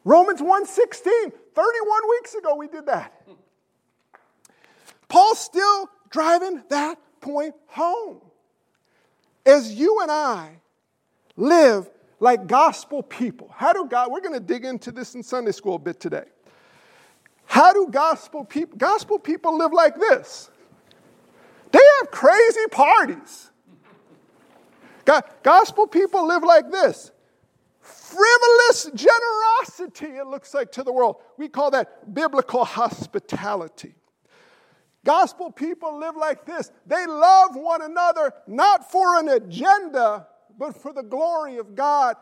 Romans 0.05 0.41
1:16, 0.41 1.33
31 1.55 2.09
weeks 2.11 2.35
ago 2.35 2.57
we 2.57 2.67
did 2.67 2.87
that. 2.87 3.13
Paul's 5.09 5.39
still 5.39 5.89
driving 6.11 6.63
that 6.69 6.99
point 7.21 7.55
home. 7.67 8.21
As 9.45 9.73
you 9.73 10.01
and 10.01 10.11
I 10.11 10.61
live 11.37 11.89
like 12.21 12.47
gospel 12.47 13.03
people, 13.03 13.51
how 13.55 13.73
do 13.73 13.87
God, 13.87 14.11
we're 14.13 14.21
going 14.21 14.35
to 14.35 14.41
dig 14.41 14.65
into 14.65 14.93
this 14.93 15.15
in 15.15 15.23
Sunday 15.23 15.53
school 15.53 15.77
a 15.77 15.79
bit 15.79 16.01
today. 16.01 16.25
How 17.47 17.73
do 17.73 17.89
gospel 17.91 18.45
people, 18.45 18.77
gospel 18.77 19.19
people 19.19 19.57
live 19.57 19.73
like 19.73 19.99
this? 19.99 20.51
They 21.73 21.81
have 22.01 22.11
crazy 22.11 22.67
parties. 22.71 23.51
Gospel 25.43 25.87
people 25.87 26.27
live 26.27 26.43
like 26.45 26.71
this 26.71 27.11
frivolous 27.81 28.91
generosity, 28.95 30.19
it 30.19 30.27
looks 30.27 30.55
like 30.55 30.73
to 30.73 30.83
the 30.83 30.93
world. 30.93 31.17
We 31.37 31.49
call 31.49 31.71
that 31.73 32.15
biblical 32.15 32.65
hospitality. 32.65 33.95
Gospel 35.09 35.51
people 35.51 35.99
live 35.99 36.17
like 36.17 36.45
this 36.45 36.71
they 36.87 37.07
love 37.07 37.57
one 37.57 37.81
another 37.81 38.31
not 38.47 38.93
for 38.93 39.19
an 39.19 39.31
agenda, 39.31 40.27
but 40.59 40.77
for 40.77 40.93
the 40.93 41.03
glory 41.03 41.57
of 41.57 41.75
God. 41.75 42.17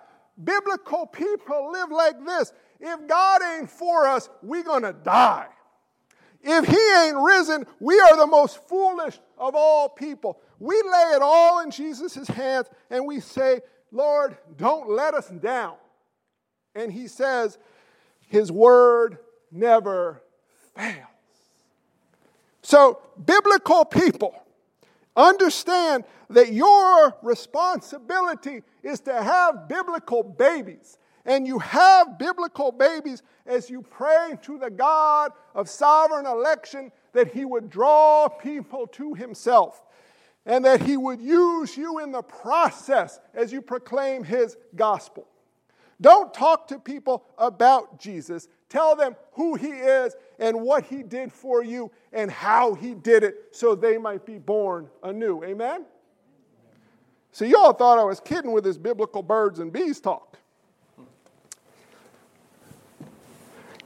Biblical 0.44 1.04
people 1.04 1.72
live 1.72 1.90
like 1.90 2.24
this 2.24 2.52
if 2.78 3.08
God 3.08 3.42
ain't 3.42 3.68
for 3.68 4.06
us, 4.06 4.28
we're 4.40 4.62
gonna 4.62 4.92
die. 4.92 5.48
If 6.40 6.66
He 6.68 6.78
ain't 7.02 7.16
risen, 7.16 7.66
we 7.80 7.98
are 7.98 8.16
the 8.16 8.28
most 8.28 8.68
foolish 8.68 9.18
of 9.36 9.56
all 9.56 9.88
people. 9.88 10.38
We 10.60 10.76
lay 10.76 11.14
it 11.16 11.22
all 11.22 11.58
in 11.62 11.72
Jesus' 11.72 12.28
hands 12.28 12.68
and 12.88 13.04
we 13.04 13.18
say, 13.18 13.62
Lord, 13.90 14.38
don't 14.56 14.88
let 14.88 15.12
us 15.12 15.28
down. 15.28 15.74
And 16.76 16.92
He 16.92 17.08
says, 17.08 17.58
His 18.28 18.52
word 18.52 19.18
never 19.50 20.22
fails. 20.76 21.15
So, 22.66 23.00
biblical 23.24 23.84
people 23.84 24.34
understand 25.14 26.02
that 26.30 26.52
your 26.52 27.16
responsibility 27.22 28.64
is 28.82 28.98
to 29.02 29.22
have 29.22 29.68
biblical 29.68 30.24
babies. 30.24 30.98
And 31.24 31.46
you 31.46 31.60
have 31.60 32.18
biblical 32.18 32.72
babies 32.72 33.22
as 33.46 33.70
you 33.70 33.82
pray 33.82 34.36
to 34.42 34.58
the 34.58 34.68
God 34.68 35.30
of 35.54 35.68
sovereign 35.68 36.26
election 36.26 36.90
that 37.12 37.32
He 37.32 37.44
would 37.44 37.70
draw 37.70 38.28
people 38.28 38.88
to 38.88 39.14
Himself 39.14 39.80
and 40.44 40.64
that 40.64 40.82
He 40.82 40.96
would 40.96 41.22
use 41.22 41.76
you 41.76 42.00
in 42.00 42.10
the 42.10 42.22
process 42.22 43.20
as 43.32 43.52
you 43.52 43.62
proclaim 43.62 44.24
His 44.24 44.56
gospel. 44.74 45.28
Don't 46.00 46.34
talk 46.34 46.66
to 46.68 46.80
people 46.80 47.24
about 47.38 48.00
Jesus. 48.00 48.48
Tell 48.68 48.96
them 48.96 49.14
who 49.32 49.54
he 49.54 49.68
is 49.68 50.14
and 50.38 50.60
what 50.62 50.84
he 50.84 51.02
did 51.02 51.32
for 51.32 51.62
you 51.62 51.90
and 52.12 52.30
how 52.30 52.74
he 52.74 52.94
did 52.94 53.22
it 53.22 53.48
so 53.52 53.74
they 53.74 53.96
might 53.96 54.26
be 54.26 54.38
born 54.38 54.88
anew. 55.02 55.44
Amen? 55.44 55.84
So, 57.30 57.44
you 57.44 57.58
all 57.58 57.74
thought 57.74 57.98
I 57.98 58.04
was 58.04 58.18
kidding 58.18 58.52
with 58.52 58.64
this 58.64 58.78
biblical 58.78 59.22
birds 59.22 59.58
and 59.58 59.70
bees 59.72 60.00
talk. 60.00 60.38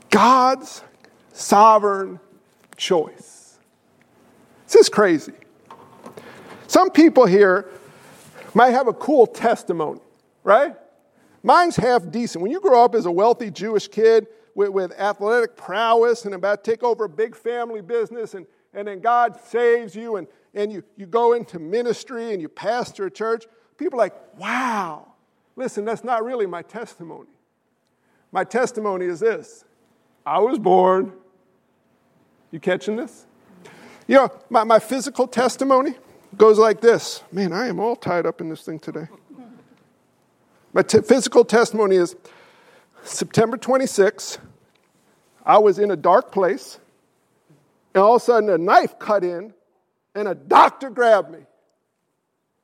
God's 0.08 0.82
sovereign 1.32 2.20
choice. 2.76 3.58
This 4.66 4.76
is 4.76 4.88
crazy. 4.88 5.32
Some 6.68 6.90
people 6.90 7.26
here 7.26 7.68
might 8.54 8.70
have 8.70 8.86
a 8.86 8.92
cool 8.92 9.26
testimony, 9.26 10.00
right? 10.44 10.76
Mine's 11.42 11.76
half 11.76 12.08
decent. 12.10 12.42
When 12.42 12.52
you 12.52 12.60
grow 12.60 12.84
up 12.84 12.94
as 12.94 13.06
a 13.06 13.10
wealthy 13.10 13.50
Jewish 13.50 13.88
kid 13.88 14.28
with, 14.54 14.70
with 14.70 14.92
athletic 14.98 15.56
prowess 15.56 16.24
and 16.24 16.34
about 16.34 16.64
to 16.64 16.70
take 16.70 16.82
over 16.82 17.04
a 17.04 17.08
big 17.08 17.36
family 17.36 17.80
business, 17.80 18.34
and, 18.34 18.46
and 18.74 18.88
then 18.88 19.00
God 19.00 19.38
saves 19.44 19.94
you, 19.94 20.16
and, 20.16 20.26
and 20.54 20.72
you, 20.72 20.82
you 20.96 21.06
go 21.06 21.32
into 21.32 21.58
ministry 21.58 22.32
and 22.32 22.40
you 22.40 22.48
pastor 22.48 23.06
a 23.06 23.10
church, 23.10 23.46
people 23.76 23.98
are 23.98 24.04
like, 24.04 24.14
wow. 24.38 25.06
Listen, 25.56 25.84
that's 25.84 26.04
not 26.04 26.24
really 26.24 26.46
my 26.46 26.62
testimony. 26.62 27.28
My 28.32 28.44
testimony 28.44 29.06
is 29.06 29.20
this 29.20 29.64
I 30.24 30.38
was 30.38 30.58
born. 30.58 31.12
You 32.50 32.58
catching 32.60 32.96
this? 32.96 33.26
You 34.08 34.16
know, 34.16 34.30
my, 34.48 34.64
my 34.64 34.80
physical 34.80 35.28
testimony 35.28 35.94
goes 36.36 36.58
like 36.58 36.80
this. 36.80 37.22
Man, 37.30 37.52
I 37.52 37.68
am 37.68 37.78
all 37.78 37.94
tied 37.94 38.26
up 38.26 38.40
in 38.40 38.48
this 38.48 38.62
thing 38.62 38.78
today. 38.78 39.06
My 40.72 40.82
t- 40.82 41.00
physical 41.00 41.44
testimony 41.44 41.96
is 41.96 42.16
September 43.02 43.56
26, 43.56 44.38
I 45.44 45.58
was 45.58 45.78
in 45.78 45.90
a 45.90 45.96
dark 45.96 46.32
place, 46.32 46.78
and 47.94 48.02
all 48.02 48.16
of 48.16 48.22
a 48.22 48.24
sudden 48.24 48.50
a 48.50 48.58
knife 48.58 48.98
cut 48.98 49.24
in, 49.24 49.54
and 50.14 50.28
a 50.28 50.34
doctor 50.34 50.90
grabbed 50.90 51.30
me. 51.30 51.40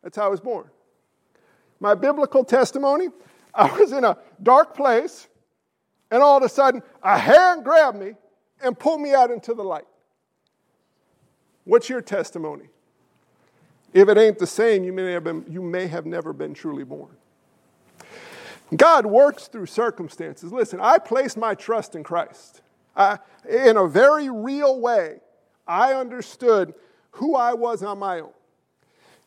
That's 0.02 0.16
how 0.16 0.26
I 0.26 0.28
was 0.28 0.40
born. 0.40 0.68
My 1.80 1.94
biblical 1.94 2.44
testimony 2.44 3.08
I 3.54 3.74
was 3.78 3.92
in 3.92 4.04
a 4.04 4.18
dark 4.42 4.76
place, 4.76 5.28
and 6.10 6.22
all 6.22 6.36
of 6.36 6.42
a 6.42 6.48
sudden 6.48 6.82
a 7.02 7.18
hand 7.18 7.64
grabbed 7.64 7.98
me 7.98 8.12
and 8.62 8.78
pulled 8.78 9.00
me 9.00 9.14
out 9.14 9.30
into 9.30 9.54
the 9.54 9.64
light. 9.64 9.86
What's 11.64 11.88
your 11.88 12.02
testimony? 12.02 12.66
If 13.92 14.08
it 14.08 14.18
ain't 14.18 14.38
the 14.38 14.46
same, 14.46 14.84
you 14.84 14.92
may 14.92 15.12
have, 15.12 15.24
been, 15.24 15.46
you 15.48 15.62
may 15.62 15.86
have 15.86 16.04
never 16.04 16.32
been 16.32 16.52
truly 16.52 16.84
born. 16.84 17.16
God 18.74 19.06
works 19.06 19.46
through 19.46 19.66
circumstances. 19.66 20.52
Listen, 20.52 20.80
I 20.80 20.98
placed 20.98 21.36
my 21.36 21.54
trust 21.54 21.94
in 21.94 22.02
Christ. 22.02 22.62
I, 22.96 23.18
in 23.48 23.76
a 23.76 23.86
very 23.86 24.28
real 24.30 24.80
way, 24.80 25.20
I 25.66 25.92
understood 25.92 26.74
who 27.12 27.36
I 27.36 27.54
was 27.54 27.82
on 27.82 27.98
my 27.98 28.20
own. 28.20 28.32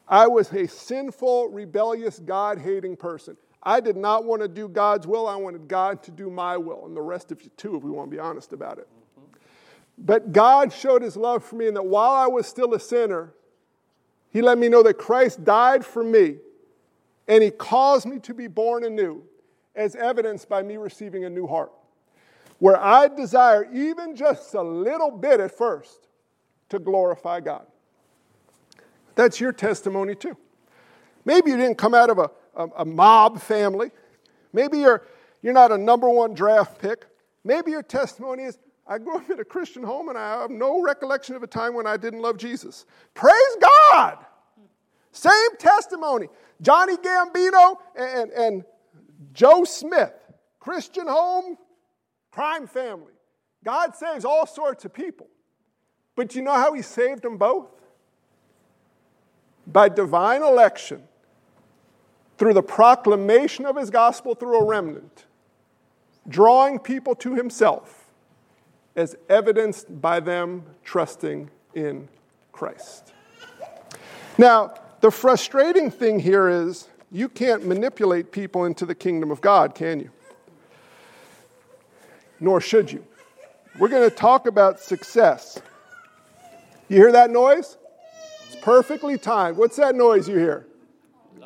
I 0.08 0.28
was 0.28 0.52
a 0.52 0.67
sinful, 0.67 1.49
rebellious, 1.49 2.19
God 2.19 2.60
hating 2.60 2.97
person. 2.97 3.38
I 3.62 3.80
did 3.80 3.95
not 3.95 4.25
want 4.25 4.41
to 4.41 4.47
do 4.47 4.67
God's 4.67 5.06
will. 5.06 5.28
I 5.28 5.36
wanted 5.36 5.67
God 5.67 6.02
to 6.04 6.12
do 6.12 6.30
my 6.30 6.58
will, 6.58 6.86
and 6.86 6.95
the 6.95 7.02
rest 7.02 7.32
of 7.32 7.41
you 7.43 7.52
too, 7.58 7.75
if 7.75 7.84
we 7.84 7.91
want 7.91 8.10
to 8.10 8.15
be 8.15 8.19
honest 8.19 8.54
about 8.54 8.80
it. 8.80 8.88
But 9.97 10.32
God 10.32 10.71
showed 10.73 11.02
his 11.02 11.17
love 11.17 11.43
for 11.43 11.56
me, 11.56 11.67
and 11.67 11.75
that 11.75 11.86
while 11.86 12.13
I 12.13 12.28
was 12.28 12.47
still 12.47 12.73
a 12.73 12.80
sinner, 12.80 13.34
he 14.32 14.41
let 14.41 14.58
me 14.58 14.69
know 14.69 14.82
that 14.84 14.95
Christ 14.95 15.43
died 15.43 15.86
for 15.86 16.04
me, 16.04 16.38
and 17.30 17.44
he 17.44 17.52
caused 17.52 18.08
me 18.08 18.18
to 18.20 18.34
be 18.34 18.48
born 18.48 18.84
anew, 18.84 19.24
as 19.76 19.96
evidenced 19.96 20.50
by 20.50 20.63
me 20.63 20.78
receiving 20.78 21.24
a 21.24 21.30
new 21.30 21.48
heart, 21.48 21.72
where 22.58 22.78
I 22.78 23.08
desire, 23.08 23.72
even 23.72 24.15
just 24.15 24.56
a 24.56 24.62
little 24.62 25.12
bit 25.12 25.39
at 25.39 25.56
first, 25.56 26.08
to 26.70 26.80
glorify 26.80 27.39
God. 27.39 27.65
That's 29.15 29.39
your 29.39 29.54
testimony 29.54 30.15
too. 30.15 30.36
Maybe 31.24 31.52
you 31.52 31.58
didn't 31.58 31.78
come 31.78 31.94
out 31.94 32.10
of 32.10 32.18
a, 32.18 32.32
a, 32.56 32.68
a 32.78 32.86
mob 32.86 33.39
family. 33.39 33.92
Maybe 34.52 34.80
you're, 34.80 35.06
you're 35.42 35.54
not 35.54 35.72
a 35.72 35.78
number 35.78 36.10
one 36.10 36.34
draft 36.34 36.82
pick. 36.82 37.06
Maybe 37.44 37.72
your 37.72 37.84
testimony 37.84 38.44
is 38.44 38.58
I 38.88 38.98
grew 38.98 39.18
up 39.18 39.30
in 39.30 39.39
a 39.39 39.46
Christian 39.46 39.84
home 39.84 40.10
and 40.10 40.18
I 40.18 40.42
have 40.42 40.50
no 40.50 40.82
recollection 40.82 41.36
of 41.36 41.44
a 41.44 41.48
time 41.48 41.76
when 41.76 41.86
I 41.86 41.96
didn't 41.96 42.22
love 42.22 42.38
Jesus. 42.38 42.88
Praise 43.13 43.58
God! 43.92 44.26
Same 45.12 45.58
testimony. 45.58 46.28
Johnny 46.62 46.98
Gambino 46.98 47.76
and, 47.95 48.32
and 48.32 48.63
Joe 49.34 49.63
Smith, 49.63 50.13
Christian 50.60 51.08
home, 51.08 51.58
crime 52.32 52.67
family. 52.67 53.13
God 53.63 53.95
saves 53.95 54.26
all 54.26 54.45
sorts 54.45 54.86
of 54.86 54.93
people. 54.93 55.28
But 56.15 56.36
you 56.36 56.41
know 56.41 56.54
how 56.54 56.74
He 56.74 56.82
saved 56.82 57.24
them 57.24 57.38
both? 57.38 57.69
By 59.67 59.89
divine 59.89 60.41
election, 60.41 61.04
through 62.38 62.54
the 62.54 62.63
proclamation 62.63 63.65
of 63.65 63.76
His 63.76 63.89
gospel 63.89 64.36
through 64.36 64.60
a 64.60 64.65
remnant, 64.65 65.26
drawing 66.28 66.80
people 66.80 67.15
to 67.15 67.36
Himself 67.36 68.06
as 68.95 69.15
evidenced 69.30 70.02
by 70.02 70.19
them 70.19 70.63
trusting 70.84 71.50
in 71.74 72.08
Christ. 72.52 73.13
Now, 74.38 74.74
the 75.01 75.12
frustrating 75.12 75.91
thing 75.91 76.19
here 76.19 76.49
is 76.49 76.88
you 77.12 77.29
can't 77.29 77.65
manipulate 77.65 78.31
people 78.31 78.65
into 78.65 78.85
the 78.85 78.95
kingdom 78.95 79.31
of 79.31 79.41
God, 79.41 79.75
can 79.75 79.99
you? 79.99 80.12
Nor 82.39 82.62
should 82.62 82.91
you. 82.91 83.05
We're 83.77 83.89
going 83.89 84.09
to 84.09 84.15
talk 84.15 84.47
about 84.47 84.79
success. 84.79 85.62
You 86.88 86.97
hear 86.97 87.12
that 87.12 87.29
noise? 87.29 87.77
It's 88.47 88.55
perfectly 88.62 89.17
timed. 89.17 89.57
What's 89.57 89.77
that 89.77 89.95
noise 89.95 90.27
you 90.27 90.38
hear? 90.38 90.67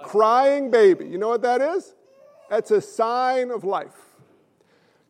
Crying 0.03 0.71
baby. 0.71 1.07
You 1.07 1.17
know 1.17 1.29
what 1.29 1.41
that 1.43 1.61
is? 1.61 1.93
That's 2.49 2.71
a 2.71 2.81
sign 2.81 3.51
of 3.51 3.63
life. 3.63 3.95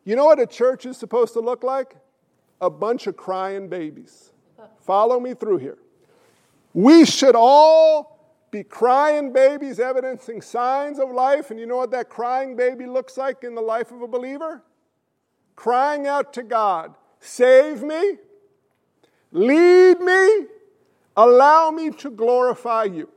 You 0.04 0.16
know 0.16 0.24
what 0.24 0.38
a 0.38 0.46
church 0.46 0.86
is 0.86 0.96
supposed 0.96 1.32
to 1.34 1.40
look 1.40 1.62
like? 1.62 1.96
a 2.64 2.70
bunch 2.70 3.06
of 3.06 3.16
crying 3.16 3.68
babies. 3.68 4.30
Follow 4.80 5.20
me 5.20 5.34
through 5.34 5.58
here. 5.58 5.78
We 6.72 7.04
should 7.04 7.36
all 7.36 8.13
be 8.54 8.62
crying 8.62 9.32
babies, 9.32 9.80
evidencing 9.80 10.40
signs 10.40 11.00
of 11.00 11.10
life. 11.10 11.50
And 11.50 11.58
you 11.58 11.66
know 11.66 11.78
what 11.78 11.90
that 11.90 12.08
crying 12.08 12.54
baby 12.54 12.86
looks 12.86 13.16
like 13.16 13.42
in 13.42 13.56
the 13.56 13.60
life 13.60 13.90
of 13.90 14.00
a 14.00 14.06
believer? 14.06 14.62
Crying 15.56 16.06
out 16.06 16.32
to 16.34 16.42
God, 16.44 16.94
Save 17.18 17.82
me, 17.82 18.18
lead 19.32 19.98
me, 19.98 20.46
allow 21.16 21.70
me 21.70 21.90
to 21.90 22.10
glorify 22.10 22.84
you. 22.84 23.08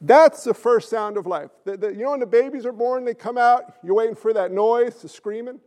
That's 0.00 0.44
the 0.44 0.54
first 0.54 0.88
sound 0.88 1.18
of 1.18 1.26
life. 1.26 1.50
The, 1.64 1.76
the, 1.76 1.88
you 1.88 2.04
know, 2.04 2.12
when 2.12 2.20
the 2.20 2.26
babies 2.26 2.64
are 2.64 2.72
born, 2.72 3.04
they 3.04 3.14
come 3.14 3.36
out, 3.36 3.74
you're 3.82 3.96
waiting 3.96 4.14
for 4.14 4.32
that 4.32 4.52
noise, 4.52 5.02
the 5.02 5.08
screaming. 5.08 5.60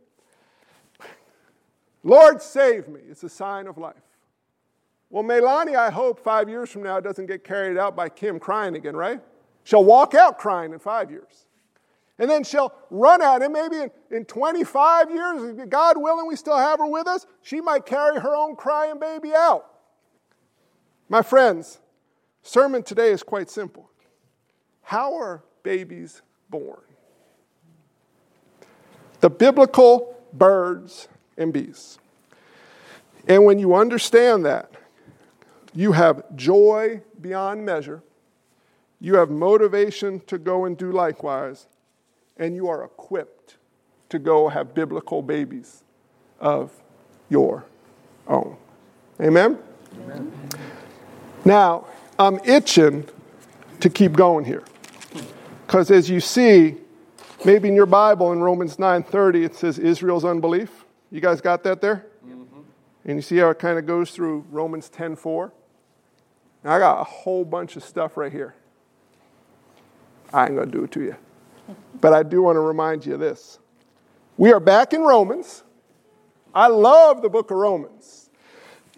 Lord, 2.02 2.42
save 2.42 2.88
me. 2.88 3.00
It's 3.08 3.22
a 3.22 3.28
sign 3.28 3.66
of 3.66 3.78
life. 3.78 4.09
Well, 5.10 5.24
Melania, 5.24 5.80
I 5.80 5.90
hope 5.90 6.20
five 6.20 6.48
years 6.48 6.70
from 6.70 6.84
now 6.84 7.00
doesn't 7.00 7.26
get 7.26 7.42
carried 7.42 7.76
out 7.76 7.96
by 7.96 8.08
Kim 8.08 8.38
crying 8.38 8.76
again, 8.76 8.94
right? 8.94 9.20
She'll 9.64 9.84
walk 9.84 10.14
out 10.14 10.38
crying 10.38 10.72
in 10.72 10.78
five 10.78 11.10
years. 11.10 11.46
And 12.18 12.30
then 12.30 12.44
she'll 12.44 12.72
run 12.90 13.22
out, 13.22 13.42
and 13.42 13.52
maybe 13.52 13.76
in, 13.76 13.90
in 14.10 14.24
25 14.24 15.10
years, 15.10 15.66
God 15.68 15.96
willing, 15.96 16.28
we 16.28 16.36
still 16.36 16.56
have 16.56 16.78
her 16.78 16.86
with 16.86 17.08
us, 17.08 17.26
she 17.42 17.60
might 17.60 17.86
carry 17.86 18.20
her 18.20 18.36
own 18.36 18.56
crying 18.56 19.00
baby 19.00 19.32
out. 19.34 19.66
My 21.08 21.22
friends, 21.22 21.80
sermon 22.42 22.82
today 22.82 23.10
is 23.10 23.22
quite 23.22 23.50
simple. 23.50 23.90
How 24.82 25.16
are 25.16 25.42
babies 25.62 26.22
born? 26.50 26.82
The 29.20 29.30
biblical 29.30 30.16
birds 30.32 31.08
and 31.36 31.52
bees. 31.52 31.98
And 33.26 33.44
when 33.44 33.58
you 33.58 33.74
understand 33.74 34.44
that, 34.44 34.70
you 35.74 35.92
have 35.92 36.24
joy 36.36 37.02
beyond 37.20 37.64
measure, 37.64 38.02
you 39.00 39.16
have 39.16 39.30
motivation 39.30 40.20
to 40.20 40.38
go 40.38 40.64
and 40.64 40.76
do 40.76 40.92
likewise, 40.92 41.66
and 42.36 42.54
you 42.54 42.68
are 42.68 42.84
equipped 42.84 43.56
to 44.08 44.18
go 44.18 44.48
have 44.48 44.74
biblical 44.74 45.22
babies 45.22 45.84
of 46.40 46.72
your 47.28 47.64
own. 48.26 48.56
Amen? 49.20 49.58
Amen. 50.04 50.32
Now, 51.44 51.86
I'm 52.18 52.38
itching 52.44 53.08
to 53.80 53.88
keep 53.88 54.12
going 54.12 54.44
here. 54.44 54.64
Because 55.66 55.90
as 55.90 56.10
you 56.10 56.20
see, 56.20 56.76
maybe 57.44 57.68
in 57.68 57.74
your 57.74 57.86
Bible 57.86 58.32
in 58.32 58.40
Romans 58.40 58.76
9:30 58.76 59.44
it 59.44 59.54
says 59.54 59.78
Israel's 59.78 60.24
unbelief. 60.24 60.84
You 61.10 61.20
guys 61.20 61.40
got 61.40 61.62
that 61.64 61.80
there? 61.80 62.06
Mm-hmm. 62.26 62.60
And 63.04 63.16
you 63.16 63.22
see 63.22 63.36
how 63.38 63.50
it 63.50 63.58
kind 63.58 63.78
of 63.78 63.86
goes 63.86 64.10
through 64.10 64.44
Romans 64.50 64.90
10:4? 64.90 65.52
Now 66.62 66.74
I 66.74 66.78
got 66.78 67.00
a 67.00 67.04
whole 67.04 67.44
bunch 67.44 67.76
of 67.76 67.84
stuff 67.84 68.16
right 68.16 68.32
here. 68.32 68.54
I 70.32 70.46
ain't 70.46 70.54
going 70.54 70.70
to 70.70 70.78
do 70.78 70.84
it 70.84 70.92
to 70.92 71.02
you. 71.02 71.16
But 72.00 72.12
I 72.12 72.22
do 72.22 72.42
want 72.42 72.56
to 72.56 72.60
remind 72.60 73.04
you 73.06 73.14
of 73.14 73.20
this. 73.20 73.58
We 74.36 74.52
are 74.52 74.60
back 74.60 74.92
in 74.92 75.02
Romans. 75.02 75.64
I 76.54 76.68
love 76.68 77.22
the 77.22 77.28
book 77.28 77.50
of 77.50 77.56
Romans. 77.56 78.30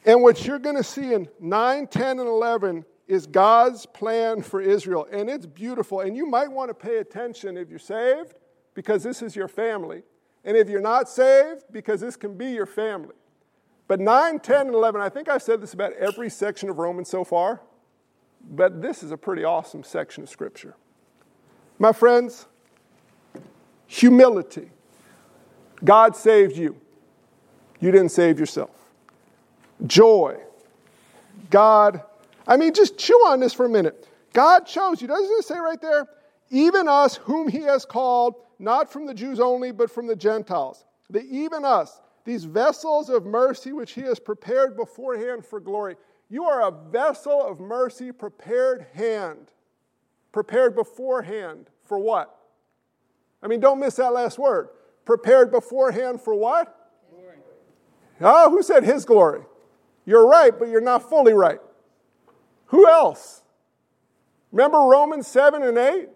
And 0.05 0.23
what 0.23 0.47
you're 0.47 0.59
going 0.59 0.77
to 0.77 0.85
see 0.85 1.15
in 1.15 1.29
9, 1.41 1.87
10, 1.87 2.19
and 2.19 2.29
11 2.29 2.85
is 3.07 3.27
God's 3.27 3.87
plan 3.87 4.43
for 4.43 4.61
Israel. 4.61 5.07
And 5.11 5.29
it's 5.31 5.47
beautiful. 5.47 6.01
And 6.01 6.17
you 6.17 6.27
might 6.27 6.51
want 6.51 6.71
to 6.71 6.75
pay 6.75 6.99
attention 6.99 7.57
if 7.57 7.71
you're 7.71 7.79
saved, 7.79 8.35
because 8.75 9.03
this 9.03 9.23
is 9.23 9.37
your 9.37 9.49
family. 9.49 10.03
And 10.45 10.57
if 10.57 10.69
you're 10.69 10.81
not 10.81 11.09
saved, 11.09 11.65
because 11.71 12.01
this 12.01 12.17
can 12.17 12.37
be 12.37 12.51
your 12.51 12.67
family. 12.67 13.15
But 13.93 14.01
9, 14.01 14.39
10, 14.39 14.69
and 14.69 14.75
11, 14.75 15.03
I 15.03 15.11
think 15.11 15.29
I've 15.29 15.43
said 15.43 15.61
this 15.61 15.75
about 15.75 15.93
every 15.93 16.31
section 16.31 16.71
of 16.71 16.79
Romans 16.79 17.11
so 17.11 17.25
far, 17.25 17.61
but 18.43 18.81
this 18.81 19.03
is 19.03 19.13
a 19.13 19.19
pretty 19.19 19.45
awesome 19.45 19.85
section 19.85 20.23
of 20.23 20.31
Scripture. 20.31 20.77
My 21.79 21.93
friends, 21.93 22.47
humility. 23.87 24.71
God 25.85 26.17
saved 26.17 26.57
you, 26.57 26.75
you 27.81 27.91
didn't 27.91 28.09
save 28.13 28.41
yourself. 28.41 28.71
Joy. 29.87 30.41
God 31.51 32.01
I 32.47 32.57
mean, 32.57 32.73
just 32.73 32.97
chew 32.97 33.21
on 33.27 33.41
this 33.41 33.53
for 33.53 33.67
a 33.67 33.69
minute. 33.69 34.09
God 34.33 34.61
chose 34.61 35.03
you. 35.03 35.09
Doesn't 35.09 35.39
it 35.39 35.45
say 35.45 35.59
right 35.59 35.83
there? 35.83 36.07
Even 36.49 36.89
us, 36.89 37.17
whom 37.17 37.47
he 37.47 37.61
has 37.65 37.85
called, 37.85 38.37
not 38.59 38.91
from 38.91 39.05
the 39.05 39.13
Jews 39.13 39.39
only, 39.39 39.71
but 39.71 39.91
from 39.91 40.07
the 40.07 40.17
Gentiles. 40.17 40.83
The 41.11 41.21
even 41.25 41.67
us, 41.67 42.01
these 42.25 42.45
vessels 42.45 43.09
of 43.09 43.25
mercy 43.25 43.73
which 43.73 43.93
he 43.93 44.03
has 44.03 44.19
prepared 44.19 44.77
beforehand 44.77 45.45
for 45.45 45.61
glory. 45.61 45.97
You 46.29 46.45
are 46.45 46.67
a 46.67 46.71
vessel 46.71 47.45
of 47.47 47.61
mercy 47.61 48.13
prepared 48.13 48.87
hand, 48.95 49.51
prepared 50.33 50.75
beforehand 50.75 51.69
for 51.85 51.99
what? 51.99 52.39
I 53.43 53.49
mean, 53.49 53.61
don't 53.61 53.81
miss 53.81 53.97
that 53.97 54.13
last 54.13 54.39
word. 54.39 54.69
Prepared 55.05 55.51
beforehand 55.51 56.21
for 56.21 56.35
what? 56.35 56.91
Glory. 57.11 57.37
Oh, 58.21 58.51
who 58.51 58.63
said 58.63 58.85
his 58.85 59.05
glory? 59.05 59.43
You're 60.05 60.27
right, 60.27 60.57
but 60.57 60.69
you're 60.69 60.81
not 60.81 61.09
fully 61.09 61.33
right. 61.33 61.59
Who 62.67 62.89
else? 62.89 63.43
Remember 64.53 64.79
Romans 64.79 65.27
7 65.27 65.63
and 65.63 65.77
8? 65.77 66.09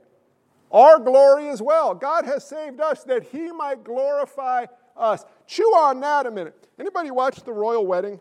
Our 0.70 0.98
glory 0.98 1.48
as 1.48 1.62
well. 1.62 1.94
God 1.94 2.24
has 2.24 2.46
saved 2.46 2.80
us 2.80 3.04
that 3.04 3.24
he 3.24 3.50
might 3.52 3.84
glorify 3.84 4.66
us. 4.96 5.24
Chew 5.46 5.64
on 5.64 6.00
that 6.00 6.26
a 6.26 6.30
minute. 6.30 6.68
Anybody 6.78 7.10
watch 7.10 7.42
the 7.42 7.52
royal 7.52 7.86
wedding? 7.86 8.20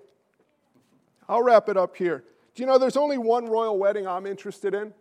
I'll 1.27 1.43
wrap 1.43 1.69
it 1.69 1.77
up 1.77 1.95
here. 1.95 2.23
Do 2.53 2.63
you 2.63 2.67
know 2.67 2.77
there's 2.77 2.97
only 2.97 3.17
one 3.17 3.45
royal 3.45 3.77
wedding 3.77 4.07
I'm 4.07 4.25
interested 4.25 4.73
in? 4.73 4.93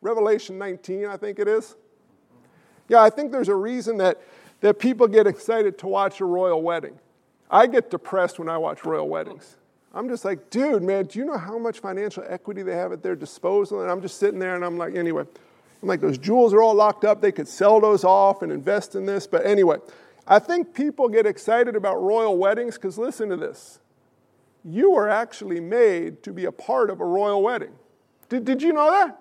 Revelation 0.00 0.58
19, 0.58 1.06
I 1.06 1.16
think 1.16 1.38
it 1.38 1.48
is. 1.48 1.74
Yeah, 2.88 3.02
I 3.02 3.10
think 3.10 3.32
there's 3.32 3.48
a 3.48 3.54
reason 3.54 3.96
that, 3.96 4.20
that 4.60 4.78
people 4.78 5.08
get 5.08 5.26
excited 5.26 5.78
to 5.78 5.88
watch 5.88 6.20
a 6.20 6.24
royal 6.24 6.62
wedding. 6.62 6.98
I 7.50 7.66
get 7.66 7.90
depressed 7.90 8.38
when 8.38 8.48
I 8.48 8.58
watch 8.58 8.84
royal 8.84 9.08
weddings. 9.08 9.56
I'm 9.94 10.08
just 10.08 10.24
like, 10.24 10.50
dude, 10.50 10.82
man, 10.82 11.06
do 11.06 11.18
you 11.18 11.24
know 11.24 11.38
how 11.38 11.58
much 11.58 11.80
financial 11.80 12.22
equity 12.28 12.62
they 12.62 12.76
have 12.76 12.92
at 12.92 13.02
their 13.02 13.16
disposal? 13.16 13.80
And 13.80 13.90
I'm 13.90 14.02
just 14.02 14.18
sitting 14.18 14.38
there 14.38 14.54
and 14.54 14.64
I'm 14.64 14.76
like, 14.76 14.94
anyway, 14.94 15.24
I'm 15.82 15.88
like, 15.88 16.00
those 16.00 16.18
jewels 16.18 16.52
are 16.52 16.60
all 16.60 16.74
locked 16.74 17.04
up. 17.04 17.20
They 17.20 17.32
could 17.32 17.48
sell 17.48 17.80
those 17.80 18.04
off 18.04 18.42
and 18.42 18.52
invest 18.52 18.94
in 18.94 19.06
this. 19.06 19.26
But 19.26 19.46
anyway, 19.46 19.78
I 20.26 20.38
think 20.38 20.74
people 20.74 21.08
get 21.08 21.26
excited 21.26 21.76
about 21.76 22.02
royal 22.02 22.36
weddings 22.36 22.74
because 22.74 22.98
listen 22.98 23.28
to 23.28 23.36
this. 23.36 23.78
You 24.64 24.90
were 24.90 25.08
actually 25.08 25.60
made 25.60 26.22
to 26.24 26.32
be 26.32 26.46
a 26.46 26.52
part 26.52 26.90
of 26.90 27.00
a 27.00 27.04
royal 27.04 27.42
wedding. 27.42 27.72
Did, 28.28 28.44
did 28.44 28.62
you 28.62 28.72
know 28.72 28.90
that? 28.90 29.20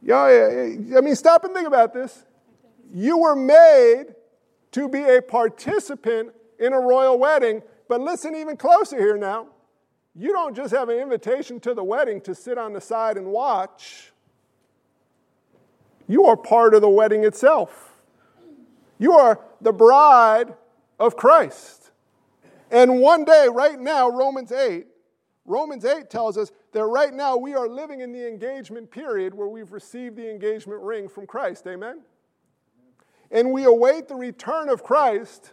Yeah, 0.00 0.30
yeah, 0.30 0.98
I 0.98 1.00
mean, 1.00 1.14
stop 1.14 1.44
and 1.44 1.54
think 1.54 1.66
about 1.66 1.92
this. 1.92 2.24
You 2.94 3.18
were 3.18 3.36
made 3.36 4.14
to 4.72 4.88
be 4.88 5.02
a 5.02 5.20
participant 5.20 6.30
in 6.58 6.72
a 6.72 6.80
royal 6.80 7.18
wedding, 7.18 7.62
but 7.88 8.00
listen 8.00 8.34
even 8.34 8.56
closer 8.56 8.96
here 8.96 9.18
now. 9.18 9.48
You 10.14 10.32
don't 10.32 10.56
just 10.56 10.74
have 10.74 10.88
an 10.88 10.98
invitation 10.98 11.60
to 11.60 11.74
the 11.74 11.84
wedding 11.84 12.20
to 12.22 12.34
sit 12.34 12.58
on 12.58 12.72
the 12.72 12.80
side 12.80 13.16
and 13.16 13.26
watch. 13.28 14.12
You 16.06 16.24
are 16.24 16.36
part 16.36 16.74
of 16.74 16.80
the 16.80 16.88
wedding 16.88 17.24
itself. 17.24 17.87
You 18.98 19.12
are 19.12 19.40
the 19.60 19.72
bride 19.72 20.54
of 20.98 21.16
Christ. 21.16 21.90
And 22.70 23.00
one 23.00 23.24
day, 23.24 23.46
right 23.50 23.78
now, 23.78 24.10
Romans 24.10 24.52
8, 24.52 24.86
Romans 25.46 25.84
8 25.84 26.10
tells 26.10 26.36
us 26.36 26.52
that 26.72 26.84
right 26.84 27.14
now 27.14 27.36
we 27.36 27.54
are 27.54 27.68
living 27.68 28.00
in 28.00 28.12
the 28.12 28.28
engagement 28.28 28.90
period 28.90 29.32
where 29.32 29.48
we've 29.48 29.72
received 29.72 30.16
the 30.16 30.30
engagement 30.30 30.82
ring 30.82 31.08
from 31.08 31.26
Christ. 31.26 31.66
Amen? 31.66 32.00
And 33.30 33.52
we 33.52 33.64
await 33.64 34.08
the 34.08 34.14
return 34.14 34.68
of 34.68 34.82
Christ 34.82 35.52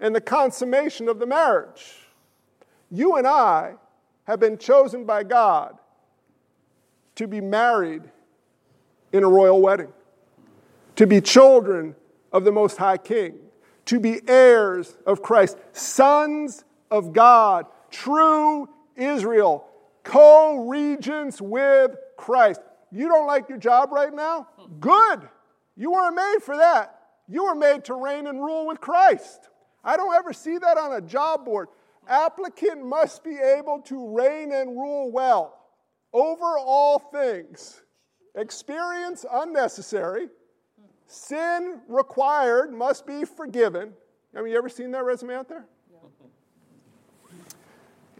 and 0.00 0.14
the 0.14 0.20
consummation 0.20 1.08
of 1.08 1.18
the 1.18 1.26
marriage. 1.26 1.94
You 2.90 3.16
and 3.16 3.26
I 3.26 3.74
have 4.24 4.40
been 4.40 4.58
chosen 4.58 5.04
by 5.04 5.22
God 5.22 5.78
to 7.14 7.26
be 7.26 7.40
married 7.40 8.02
in 9.12 9.24
a 9.24 9.28
royal 9.28 9.60
wedding, 9.60 9.92
to 10.96 11.06
be 11.06 11.20
children 11.20 11.94
of 12.32 12.44
the 12.44 12.52
Most 12.52 12.76
High 12.76 12.98
King, 12.98 13.34
to 13.86 14.00
be 14.00 14.20
heirs 14.28 14.96
of 15.06 15.22
Christ, 15.22 15.56
sons 15.72 16.64
of 16.90 17.12
God, 17.12 17.66
true 17.90 18.68
Israel, 18.96 19.66
co 20.02 20.68
regents 20.68 21.40
with 21.40 21.96
Christ. 22.16 22.60
You 22.90 23.08
don't 23.08 23.26
like 23.26 23.48
your 23.48 23.58
job 23.58 23.92
right 23.92 24.12
now? 24.12 24.48
Good. 24.80 25.28
You 25.76 25.92
weren't 25.92 26.16
made 26.16 26.38
for 26.42 26.56
that. 26.56 26.98
You 27.28 27.44
were 27.44 27.54
made 27.54 27.84
to 27.84 27.94
reign 27.94 28.26
and 28.26 28.40
rule 28.40 28.66
with 28.66 28.80
Christ. 28.80 29.48
I 29.84 29.96
don't 29.96 30.14
ever 30.14 30.32
see 30.32 30.58
that 30.58 30.78
on 30.78 30.94
a 30.94 31.00
job 31.00 31.44
board. 31.44 31.68
Applicant 32.08 32.84
must 32.84 33.22
be 33.22 33.36
able 33.36 33.80
to 33.82 34.16
reign 34.16 34.52
and 34.52 34.70
rule 34.70 35.12
well 35.12 35.58
over 36.12 36.58
all 36.58 36.98
things. 36.98 37.82
Experience 38.34 39.26
unnecessary. 39.30 40.28
Sin 41.08 41.80
required 41.88 42.72
must 42.72 43.06
be 43.06 43.24
forgiven. 43.24 43.94
Have 44.34 44.46
you 44.46 44.56
ever 44.56 44.68
seen 44.68 44.90
that 44.92 45.04
resume 45.04 45.34
out 45.34 45.48
there? 45.48 45.64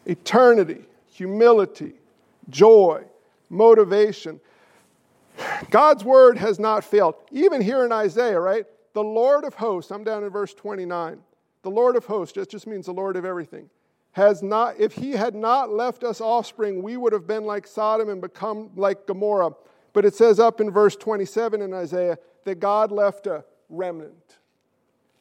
Eternity, 0.06 0.86
humility, 1.06 1.92
joy, 2.48 3.04
motivation. 3.50 4.40
God's 5.70 6.02
word 6.02 6.38
has 6.38 6.58
not 6.58 6.82
failed. 6.82 7.14
Even 7.30 7.60
here 7.60 7.84
in 7.84 7.92
Isaiah, 7.92 8.40
right? 8.40 8.64
The 8.94 9.04
Lord 9.04 9.44
of 9.44 9.52
hosts, 9.52 9.92
I'm 9.92 10.02
down 10.02 10.24
in 10.24 10.30
verse 10.30 10.54
29. 10.54 11.18
The 11.62 11.70
Lord 11.70 11.94
of 11.94 12.06
hosts 12.06 12.32
just, 12.34 12.50
just 12.50 12.66
means 12.66 12.86
the 12.86 12.92
Lord 12.92 13.16
of 13.16 13.26
everything. 13.26 13.68
Has 14.12 14.42
not, 14.42 14.80
if 14.80 14.94
he 14.94 15.12
had 15.12 15.34
not 15.34 15.70
left 15.70 16.04
us 16.04 16.22
offspring, 16.22 16.82
we 16.82 16.96
would 16.96 17.12
have 17.12 17.26
been 17.26 17.44
like 17.44 17.66
Sodom 17.66 18.08
and 18.08 18.22
become 18.22 18.70
like 18.76 19.06
Gomorrah. 19.06 19.50
But 19.92 20.06
it 20.06 20.14
says 20.14 20.40
up 20.40 20.62
in 20.62 20.70
verse 20.70 20.96
27 20.96 21.60
in 21.60 21.74
Isaiah 21.74 22.16
that 22.48 22.60
God 22.60 22.90
left 22.90 23.26
a 23.26 23.44
remnant. 23.68 24.38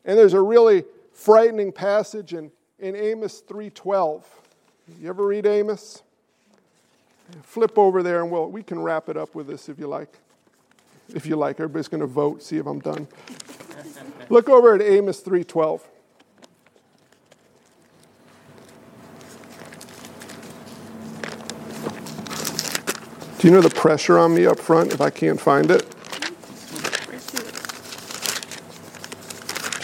And 0.05 0.17
there's 0.17 0.33
a 0.33 0.41
really 0.41 0.85
frightening 1.11 1.73
passage 1.73 2.33
in, 2.33 2.51
in 2.79 2.95
Amos 2.95 3.43
3:12. 3.47 4.23
You 5.01 5.09
ever 5.09 5.25
read 5.25 5.45
Amos? 5.45 6.03
Flip 7.43 7.77
over 7.77 8.01
there 8.01 8.21
and 8.21 8.31
we'll, 8.31 8.49
we 8.49 8.63
can 8.63 8.79
wrap 8.79 9.09
it 9.09 9.17
up 9.17 9.35
with 9.35 9.47
this 9.47 9.67
if 9.67 9.77
you 9.77 9.87
like. 9.87 10.17
If 11.13 11.25
you 11.25 11.35
like, 11.35 11.57
everybody's 11.57 11.89
going 11.89 11.99
to 11.99 12.07
vote, 12.07 12.41
see 12.41 12.55
if 12.55 12.65
I'm 12.65 12.79
done. 12.79 13.05
Look 14.29 14.47
over 14.47 14.73
at 14.73 14.81
Amos 14.81 15.21
3:12. 15.21 15.81
Do 23.39 23.47
you 23.47 23.53
know 23.53 23.61
the 23.61 23.69
pressure 23.69 24.17
on 24.17 24.33
me 24.33 24.45
up 24.45 24.59
front 24.59 24.93
if 24.93 25.01
I 25.01 25.09
can't 25.09 25.39
find 25.39 25.69
it? 25.69 25.96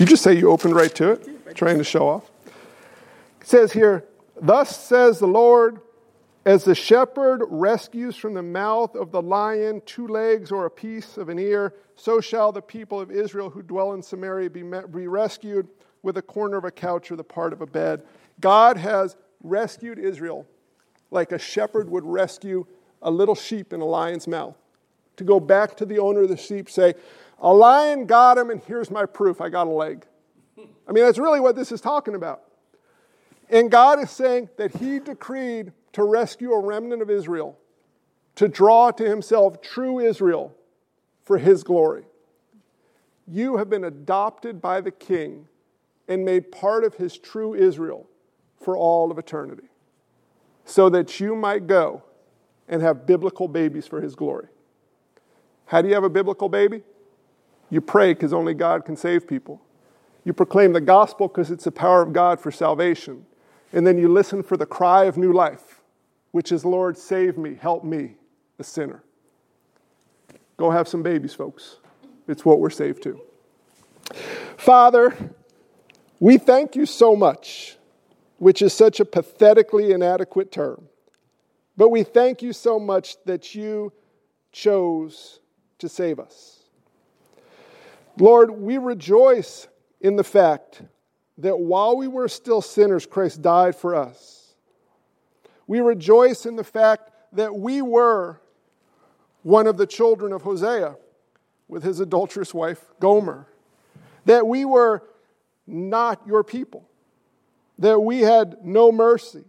You 0.03 0.09
just 0.09 0.23
say 0.23 0.37
you 0.37 0.51
opened 0.51 0.75
right 0.75 0.93
to 0.95 1.11
it? 1.11 1.55
Trying 1.55 1.77
to 1.77 1.83
show 1.85 2.09
off. 2.09 2.29
It 3.39 3.47
says 3.47 3.71
here, 3.71 4.03
Thus 4.41 4.75
says 4.75 5.19
the 5.19 5.27
Lord, 5.27 5.79
as 6.45 6.65
the 6.65 6.75
shepherd 6.75 7.45
rescues 7.47 8.17
from 8.17 8.33
the 8.33 8.43
mouth 8.43 8.95
of 8.95 9.11
the 9.11 9.21
lion 9.21 9.81
two 9.85 10.07
legs 10.07 10.51
or 10.51 10.65
a 10.65 10.69
piece 10.69 11.15
of 11.15 11.29
an 11.29 11.39
ear, 11.39 11.73
so 11.95 12.19
shall 12.19 12.51
the 12.51 12.61
people 12.61 12.99
of 12.99 13.11
Israel 13.11 13.49
who 13.49 13.61
dwell 13.61 13.93
in 13.93 14.03
Samaria 14.03 14.49
be, 14.49 14.63
be 14.63 15.07
rescued 15.07 15.69
with 16.01 16.17
a 16.17 16.21
corner 16.21 16.57
of 16.57 16.65
a 16.65 16.71
couch 16.71 17.09
or 17.09 17.15
the 17.15 17.23
part 17.23 17.53
of 17.53 17.61
a 17.61 17.65
bed. 17.65 18.03
God 18.41 18.75
has 18.75 19.15
rescued 19.41 19.99
Israel 19.99 20.45
like 21.11 21.31
a 21.31 21.39
shepherd 21.39 21.89
would 21.89 22.03
rescue 22.03 22.65
a 23.01 23.09
little 23.09 23.35
sheep 23.35 23.71
in 23.71 23.79
a 23.79 23.85
lion's 23.85 24.27
mouth. 24.27 24.57
To 25.15 25.23
go 25.23 25.39
back 25.39 25.77
to 25.77 25.85
the 25.85 25.99
owner 25.99 26.23
of 26.23 26.29
the 26.29 26.35
sheep, 26.35 26.69
say, 26.69 26.95
A 27.43 27.53
lion 27.53 28.06
got 28.08 28.38
him, 28.38 28.49
and 28.49 28.62
here's 28.62 28.89
my 28.89 29.06
proof 29.06 29.41
I 29.41 29.49
got 29.49 29.67
a 29.67 29.69
leg. 29.69 30.06
I 30.58 30.91
mean, 30.91 31.03
that's 31.03 31.19
really 31.19 31.39
what 31.39 31.56
this 31.56 31.71
is 31.71 31.82
talking 31.82 32.15
about. 32.15 32.41
And 33.49 33.69
God 33.69 34.01
is 34.01 34.10
saying 34.10 34.49
that 34.58 34.77
He 34.77 34.99
decreed 34.99 35.73
to 35.91 36.03
rescue 36.03 36.53
a 36.53 36.60
remnant 36.60 37.01
of 37.01 37.10
Israel, 37.10 37.58
to 38.36 38.47
draw 38.47 38.91
to 38.91 39.08
Himself 39.08 39.62
true 39.62 39.99
Israel 39.99 40.56
for 41.23 41.38
His 41.38 41.63
glory. 41.63 42.06
You 43.27 43.58
have 43.58 43.69
been 43.69 43.84
adopted 43.84 44.62
by 44.62 44.82
the 44.82 44.91
King 44.91 45.47
and 46.08 46.25
made 46.25 46.51
part 46.51 46.84
of 46.84 46.95
His 46.95 47.17
true 47.17 47.53
Israel 47.53 48.10
for 48.60 48.75
all 48.77 49.12
of 49.12 49.17
eternity, 49.17 49.67
so 50.65 50.89
that 50.89 51.19
you 51.19 51.36
might 51.36 51.67
go 51.67 52.03
and 52.67 52.82
have 52.82 53.06
biblical 53.06 53.47
babies 53.47 53.86
for 53.86 54.01
his 54.01 54.15
glory. 54.15 54.47
How 55.65 55.82
do 55.82 55.89
you 55.89 55.93
have 55.93 56.03
a 56.03 56.10
biblical 56.10 56.49
baby? 56.49 56.84
You 57.73 57.81
pray 57.81 58.13
because 58.13 58.33
only 58.33 58.53
God 58.53 58.86
can 58.86 58.95
save 58.95 59.27
people. 59.27 59.59
You 60.25 60.33
proclaim 60.33 60.73
the 60.73 60.81
gospel 60.81 61.27
because 61.27 61.51
it's 61.51 61.63
the 61.63 61.71
power 61.71 62.03
of 62.03 62.13
God 62.13 62.39
for 62.39 62.51
salvation. 62.51 63.25
And 63.73 63.88
then 63.88 63.97
you 63.97 64.09
listen 64.09 64.43
for 64.43 64.57
the 64.57 64.67
cry 64.67 65.05
of 65.05 65.17
new 65.17 65.33
life, 65.33 65.81
which 66.33 66.51
is, 66.51 66.65
Lord, 66.65 66.97
save 66.99 67.38
me, 67.38 67.55
help 67.55 67.83
me, 67.83 68.17
a 68.59 68.63
sinner. 68.63 69.03
Go 70.57 70.71
have 70.71 70.88
some 70.88 71.03
babies, 71.03 71.33
folks. 71.33 71.77
It's 72.27 72.45
what 72.45 72.59
we're 72.59 72.69
saved 72.69 73.03
to. 73.03 73.19
Father, 74.57 75.17
we 76.19 76.38
thank 76.38 76.75
you 76.75 76.86
so 76.86 77.15
much, 77.15 77.77
which 78.38 78.62
is 78.62 78.73
such 78.73 78.99
a 78.99 79.05
pathetically 79.05 79.93
inadequate 79.93 80.51
term 80.51 80.88
But 81.77 81.89
we 81.89 82.03
thank 82.03 82.43
you 82.43 82.53
so 82.53 82.79
much 82.79 83.17
that 83.25 83.55
you 83.55 83.93
chose 84.51 85.39
to 85.79 85.89
save 85.89 86.19
us. 86.19 86.62
Lord, 88.17 88.52
we 88.52 88.78
rejoice 88.78 89.67
in 90.02 90.15
the 90.15 90.23
fact 90.23 90.82
that 91.39 91.58
while 91.58 91.97
we 91.97 92.08
were 92.08 92.28
still 92.28 92.62
sinners, 92.62 93.06
Christ 93.06 93.41
died 93.41 93.76
for 93.76 93.95
us. 93.95 94.54
We 95.65 95.80
rejoice 95.80 96.45
in 96.45 96.56
the 96.56 96.63
fact 96.63 97.10
that 97.34 97.56
we 97.56 97.82
were 97.82 98.39
one 99.41 99.67
of 99.67 99.78
the 99.78 99.88
children 99.88 100.32
of 100.32 100.43
Hosea 100.43 100.95
with 101.67 101.84
his 101.84 101.99
adulterous 101.99 102.54
wife, 102.54 102.84
Gomer, 102.99 103.47
that 104.26 104.45
we 104.45 104.65
were 104.65 105.04
not 105.65 106.21
your 106.28 106.43
people, 106.43 106.88
that 107.80 107.99
we 107.99 108.19
had 108.19 108.58
no 108.63 108.91
mercy, 108.91 109.43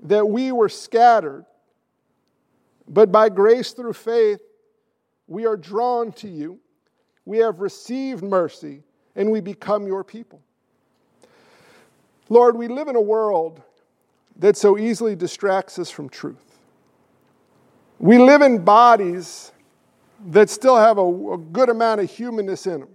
that 0.00 0.26
we 0.26 0.50
were 0.50 0.68
scattered. 0.68 1.44
But 2.88 3.12
by 3.12 3.28
grace 3.28 3.72
through 3.72 3.92
faith, 3.92 4.40
we 5.26 5.46
are 5.46 5.56
drawn 5.56 6.12
to 6.12 6.28
you. 6.28 6.58
We 7.24 7.38
have 7.38 7.60
received 7.60 8.22
mercy, 8.22 8.82
and 9.14 9.30
we 9.30 9.40
become 9.40 9.86
your 9.86 10.02
people. 10.02 10.40
Lord, 12.28 12.56
we 12.56 12.68
live 12.68 12.88
in 12.88 12.96
a 12.96 13.00
world 13.00 13.60
that 14.36 14.56
so 14.56 14.78
easily 14.78 15.14
distracts 15.14 15.78
us 15.78 15.90
from 15.90 16.08
truth. 16.08 16.58
We 17.98 18.18
live 18.18 18.42
in 18.42 18.64
bodies 18.64 19.52
that 20.30 20.50
still 20.50 20.76
have 20.76 20.98
a, 20.98 21.02
a, 21.02 21.38
good 21.38 21.68
amount 21.68 22.00
of 22.00 22.10
humanness 22.10 22.66
in 22.66 22.80
them. 22.80 22.88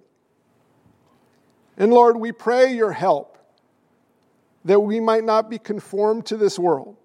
And 1.77 1.93
Lord, 1.93 2.17
we 2.17 2.31
pray 2.31 2.73
your 2.73 2.91
help 2.91 3.37
that 4.65 4.79
we 4.79 4.99
might 4.99 5.23
not 5.23 5.49
be 5.49 5.57
conformed 5.57 6.25
to 6.25 6.37
this 6.37 6.57
world, 6.57 6.95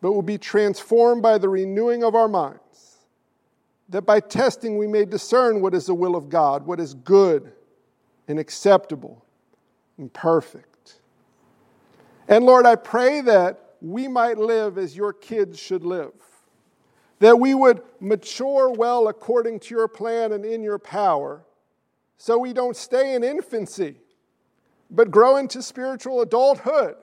but 0.00 0.12
will 0.12 0.22
be 0.22 0.38
transformed 0.38 1.22
by 1.22 1.38
the 1.38 1.48
renewing 1.48 2.02
of 2.02 2.14
our 2.14 2.28
minds, 2.28 2.60
that 3.88 4.02
by 4.02 4.20
testing 4.20 4.78
we 4.78 4.86
may 4.86 5.04
discern 5.04 5.60
what 5.60 5.74
is 5.74 5.86
the 5.86 5.94
will 5.94 6.16
of 6.16 6.28
God, 6.28 6.66
what 6.66 6.80
is 6.80 6.94
good 6.94 7.52
and 8.26 8.38
acceptable 8.38 9.24
and 9.96 10.12
perfect. 10.12 11.00
And 12.28 12.44
Lord, 12.44 12.66
I 12.66 12.76
pray 12.76 13.22
that 13.22 13.74
we 13.80 14.08
might 14.08 14.38
live 14.38 14.76
as 14.76 14.96
your 14.96 15.12
kids 15.12 15.58
should 15.58 15.84
live 15.84 16.12
that 17.20 17.38
we 17.38 17.54
would 17.54 17.82
mature 18.00 18.70
well 18.70 19.08
according 19.08 19.60
to 19.60 19.74
your 19.74 19.88
plan 19.88 20.32
and 20.32 20.44
in 20.44 20.62
your 20.62 20.78
power, 20.78 21.44
so 22.16 22.38
we 22.38 22.52
don't 22.52 22.76
stay 22.76 23.14
in 23.14 23.24
infancy, 23.24 23.96
but 24.90 25.10
grow 25.10 25.36
into 25.36 25.62
spiritual 25.62 26.20
adulthood. 26.20 26.96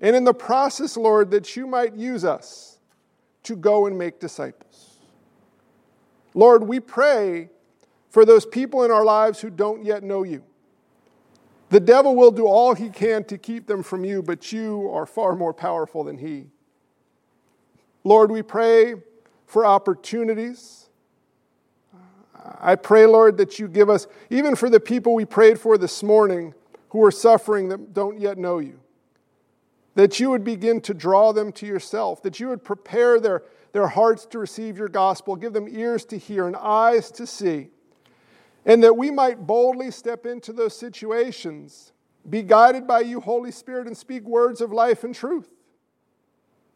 And 0.00 0.16
in 0.16 0.24
the 0.24 0.34
process, 0.34 0.96
Lord, 0.96 1.30
that 1.30 1.56
you 1.56 1.66
might 1.66 1.94
use 1.94 2.24
us 2.24 2.78
to 3.44 3.56
go 3.56 3.86
and 3.86 3.96
make 3.96 4.20
disciples. 4.20 4.91
Lord, 6.34 6.64
we 6.64 6.80
pray 6.80 7.50
for 8.10 8.24
those 8.24 8.46
people 8.46 8.84
in 8.84 8.90
our 8.90 9.04
lives 9.04 9.40
who 9.40 9.50
don't 9.50 9.84
yet 9.84 10.02
know 10.02 10.22
you. 10.22 10.42
The 11.70 11.80
devil 11.80 12.14
will 12.14 12.30
do 12.30 12.46
all 12.46 12.74
he 12.74 12.90
can 12.90 13.24
to 13.24 13.38
keep 13.38 13.66
them 13.66 13.82
from 13.82 14.04
you, 14.04 14.22
but 14.22 14.52
you 14.52 14.90
are 14.92 15.06
far 15.06 15.34
more 15.34 15.54
powerful 15.54 16.04
than 16.04 16.18
he. 16.18 16.46
Lord, 18.04 18.30
we 18.30 18.42
pray 18.42 18.94
for 19.46 19.64
opportunities. 19.64 20.88
I 22.60 22.74
pray, 22.74 23.06
Lord, 23.06 23.36
that 23.38 23.58
you 23.58 23.68
give 23.68 23.88
us, 23.88 24.06
even 24.28 24.56
for 24.56 24.68
the 24.68 24.80
people 24.80 25.14
we 25.14 25.24
prayed 25.24 25.58
for 25.58 25.78
this 25.78 26.02
morning 26.02 26.54
who 26.90 27.02
are 27.04 27.10
suffering 27.10 27.68
that 27.68 27.94
don't 27.94 28.20
yet 28.20 28.36
know 28.36 28.58
you, 28.58 28.80
that 29.94 30.20
you 30.20 30.28
would 30.30 30.44
begin 30.44 30.80
to 30.82 30.92
draw 30.92 31.32
them 31.32 31.52
to 31.52 31.66
yourself, 31.66 32.22
that 32.22 32.40
you 32.40 32.48
would 32.48 32.64
prepare 32.64 33.18
their, 33.20 33.44
their 33.72 33.88
hearts 33.88 34.26
to 34.26 34.38
receive 34.38 34.76
your 34.76 34.88
gospel, 34.88 35.34
give 35.36 35.52
them 35.52 35.68
ears 35.68 36.04
to 36.06 36.18
hear 36.18 36.46
and 36.46 36.56
eyes 36.56 37.10
to 37.12 37.26
see, 37.26 37.70
and 38.64 38.84
that 38.84 38.96
we 38.96 39.10
might 39.10 39.46
boldly 39.46 39.90
step 39.90 40.26
into 40.26 40.52
those 40.52 40.76
situations, 40.76 41.92
be 42.28 42.42
guided 42.42 42.86
by 42.86 43.00
you, 43.00 43.20
Holy 43.20 43.50
Spirit, 43.50 43.86
and 43.86 43.96
speak 43.96 44.24
words 44.24 44.60
of 44.60 44.72
life 44.72 45.04
and 45.04 45.14
truth 45.14 45.48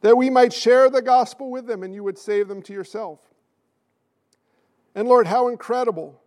that 0.06 0.16
we 0.16 0.30
might 0.30 0.52
share 0.52 0.88
the 0.90 1.02
gospel 1.02 1.50
with 1.50 1.66
them 1.66 1.82
and 1.82 1.94
you 1.94 2.04
would 2.04 2.18
save 2.18 2.48
them 2.48 2.62
to 2.62 2.72
yourself. 2.72 3.18
And 4.94 5.08
Lord, 5.08 5.26
how 5.26 5.48
incredible 5.48 6.20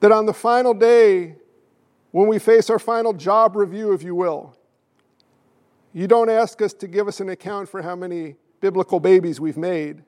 that 0.00 0.12
on 0.12 0.26
the 0.26 0.34
final 0.34 0.74
day, 0.74 1.36
when 2.10 2.26
we 2.26 2.38
face 2.38 2.68
our 2.70 2.78
final 2.78 3.12
job 3.12 3.56
review, 3.56 3.92
if 3.92 4.02
you 4.02 4.14
will, 4.14 4.56
you 5.92 6.06
don't 6.06 6.28
ask 6.28 6.60
us 6.60 6.72
to 6.74 6.88
give 6.88 7.08
us 7.08 7.20
an 7.20 7.28
account 7.28 7.68
for 7.68 7.82
how 7.82 7.94
many 7.94 8.34
biblical 8.62 9.00
babies 9.00 9.40
we've 9.40 9.58
made, 9.58 10.04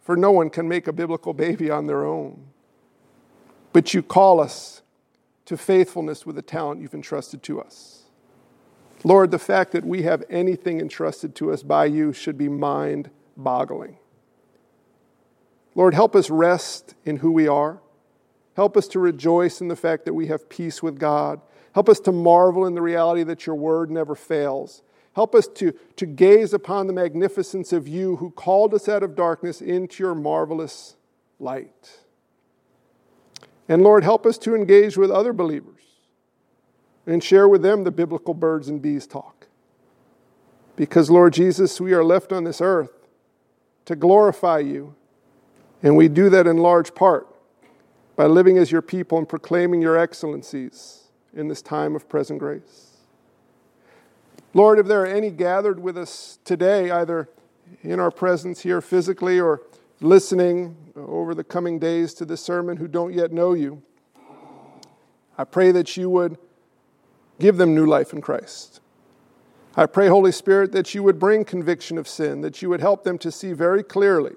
for 0.00 0.16
no 0.16 0.32
one 0.32 0.48
can 0.48 0.66
make 0.66 0.88
a 0.88 0.92
biblical 0.92 1.34
baby 1.34 1.70
on 1.70 1.86
their 1.86 2.04
own. 2.04 2.46
But 3.74 3.92
you 3.92 4.02
call 4.02 4.40
us 4.40 4.82
to 5.44 5.56
faithfulness 5.56 6.24
with 6.26 6.34
the 6.34 6.42
talent 6.42 6.80
you've 6.80 6.94
entrusted 6.94 7.42
to 7.44 7.60
us. 7.60 8.04
Lord, 9.04 9.30
the 9.30 9.38
fact 9.38 9.72
that 9.72 9.84
we 9.84 10.02
have 10.02 10.24
anything 10.30 10.80
entrusted 10.80 11.34
to 11.36 11.52
us 11.52 11.62
by 11.62 11.84
you 11.84 12.12
should 12.12 12.38
be 12.38 12.48
mind 12.48 13.10
boggling. 13.36 13.98
Lord, 15.74 15.94
help 15.94 16.16
us 16.16 16.30
rest 16.30 16.94
in 17.04 17.18
who 17.18 17.30
we 17.30 17.46
are. 17.46 17.80
Help 18.56 18.78
us 18.78 18.88
to 18.88 18.98
rejoice 18.98 19.60
in 19.60 19.68
the 19.68 19.76
fact 19.76 20.06
that 20.06 20.14
we 20.14 20.26
have 20.26 20.48
peace 20.48 20.82
with 20.82 20.98
God. 20.98 21.40
Help 21.74 21.90
us 21.90 22.00
to 22.00 22.12
marvel 22.12 22.66
in 22.66 22.74
the 22.74 22.82
reality 22.82 23.22
that 23.24 23.46
your 23.46 23.54
word 23.54 23.90
never 23.90 24.14
fails. 24.14 24.82
Help 25.18 25.34
us 25.34 25.48
to, 25.48 25.72
to 25.96 26.06
gaze 26.06 26.54
upon 26.54 26.86
the 26.86 26.92
magnificence 26.92 27.72
of 27.72 27.88
you 27.88 28.14
who 28.18 28.30
called 28.30 28.72
us 28.72 28.88
out 28.88 29.02
of 29.02 29.16
darkness 29.16 29.60
into 29.60 30.00
your 30.00 30.14
marvelous 30.14 30.94
light. 31.40 31.98
And 33.68 33.82
Lord, 33.82 34.04
help 34.04 34.24
us 34.24 34.38
to 34.38 34.54
engage 34.54 34.96
with 34.96 35.10
other 35.10 35.32
believers 35.32 35.82
and 37.04 37.24
share 37.24 37.48
with 37.48 37.62
them 37.62 37.82
the 37.82 37.90
biblical 37.90 38.32
birds 38.32 38.68
and 38.68 38.80
bees 38.80 39.08
talk. 39.08 39.48
Because, 40.76 41.10
Lord 41.10 41.32
Jesus, 41.32 41.80
we 41.80 41.92
are 41.94 42.04
left 42.04 42.32
on 42.32 42.44
this 42.44 42.60
earth 42.60 43.08
to 43.86 43.96
glorify 43.96 44.60
you, 44.60 44.94
and 45.82 45.96
we 45.96 46.06
do 46.06 46.30
that 46.30 46.46
in 46.46 46.58
large 46.58 46.94
part 46.94 47.26
by 48.14 48.26
living 48.26 48.56
as 48.56 48.70
your 48.70 48.82
people 48.82 49.18
and 49.18 49.28
proclaiming 49.28 49.82
your 49.82 49.98
excellencies 49.98 51.08
in 51.34 51.48
this 51.48 51.60
time 51.60 51.96
of 51.96 52.08
present 52.08 52.38
grace. 52.38 52.87
Lord, 54.54 54.78
if 54.78 54.86
there 54.86 55.02
are 55.02 55.06
any 55.06 55.30
gathered 55.30 55.78
with 55.78 55.96
us 55.96 56.38
today, 56.44 56.90
either 56.90 57.28
in 57.82 58.00
our 58.00 58.10
presence 58.10 58.60
here 58.60 58.80
physically 58.80 59.38
or 59.38 59.62
listening 60.00 60.76
over 60.96 61.34
the 61.34 61.44
coming 61.44 61.78
days 61.78 62.14
to 62.14 62.24
this 62.24 62.40
sermon 62.40 62.76
who 62.76 62.88
don't 62.88 63.12
yet 63.12 63.32
know 63.32 63.52
you, 63.52 63.82
I 65.36 65.44
pray 65.44 65.70
that 65.72 65.96
you 65.96 66.10
would 66.10 66.38
Give 67.38 67.56
them 67.56 67.74
new 67.74 67.86
life 67.86 68.12
in 68.12 68.20
Christ. 68.20 68.80
I 69.76 69.86
pray, 69.86 70.08
Holy 70.08 70.32
Spirit, 70.32 70.72
that 70.72 70.94
you 70.94 71.02
would 71.04 71.20
bring 71.20 71.44
conviction 71.44 71.98
of 71.98 72.08
sin, 72.08 72.40
that 72.40 72.62
you 72.62 72.68
would 72.68 72.80
help 72.80 73.04
them 73.04 73.16
to 73.18 73.30
see 73.30 73.52
very 73.52 73.82
clearly 73.82 74.34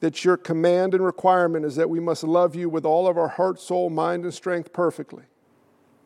that 0.00 0.24
your 0.24 0.36
command 0.36 0.94
and 0.94 1.04
requirement 1.04 1.64
is 1.64 1.76
that 1.76 1.90
we 1.90 1.98
must 1.98 2.22
love 2.22 2.54
you 2.54 2.68
with 2.68 2.84
all 2.84 3.08
of 3.08 3.16
our 3.16 3.28
heart, 3.28 3.58
soul, 3.58 3.90
mind, 3.90 4.24
and 4.24 4.34
strength 4.34 4.72
perfectly. 4.72 5.24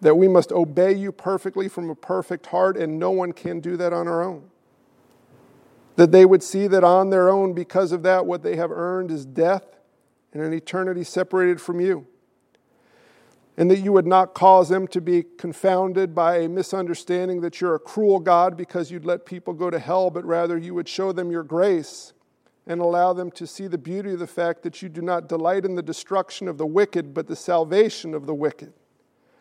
That 0.00 0.16
we 0.16 0.28
must 0.28 0.52
obey 0.52 0.92
you 0.92 1.10
perfectly 1.10 1.68
from 1.68 1.90
a 1.90 1.94
perfect 1.94 2.46
heart, 2.46 2.76
and 2.76 2.98
no 2.98 3.10
one 3.10 3.32
can 3.32 3.60
do 3.60 3.76
that 3.76 3.92
on 3.92 4.06
our 4.06 4.22
own. 4.22 4.50
That 5.96 6.12
they 6.12 6.24
would 6.24 6.42
see 6.42 6.68
that 6.68 6.84
on 6.84 7.10
their 7.10 7.28
own, 7.28 7.52
because 7.52 7.90
of 7.90 8.04
that, 8.04 8.24
what 8.24 8.42
they 8.42 8.56
have 8.56 8.70
earned 8.70 9.10
is 9.10 9.26
death 9.26 9.64
and 10.32 10.42
an 10.42 10.52
eternity 10.52 11.02
separated 11.02 11.60
from 11.60 11.80
you 11.80 12.06
and 13.58 13.68
that 13.72 13.80
you 13.80 13.92
would 13.92 14.06
not 14.06 14.34
cause 14.34 14.68
them 14.68 14.86
to 14.86 15.00
be 15.00 15.24
confounded 15.36 16.14
by 16.14 16.38
a 16.38 16.48
misunderstanding 16.48 17.40
that 17.40 17.60
you're 17.60 17.74
a 17.74 17.80
cruel 17.80 18.20
God 18.20 18.56
because 18.56 18.92
you'd 18.92 19.04
let 19.04 19.26
people 19.26 19.52
go 19.52 19.68
to 19.68 19.80
hell, 19.80 20.10
but 20.10 20.24
rather 20.24 20.56
you 20.56 20.74
would 20.74 20.88
show 20.88 21.10
them 21.10 21.32
your 21.32 21.42
grace 21.42 22.12
and 22.68 22.80
allow 22.80 23.12
them 23.12 23.32
to 23.32 23.48
see 23.48 23.66
the 23.66 23.76
beauty 23.76 24.12
of 24.12 24.20
the 24.20 24.28
fact 24.28 24.62
that 24.62 24.80
you 24.80 24.88
do 24.88 25.02
not 25.02 25.28
delight 25.28 25.64
in 25.64 25.74
the 25.74 25.82
destruction 25.82 26.46
of 26.46 26.56
the 26.56 26.66
wicked, 26.66 27.12
but 27.12 27.26
the 27.26 27.34
salvation 27.34 28.14
of 28.14 28.26
the 28.26 28.34
wicked. 28.34 28.72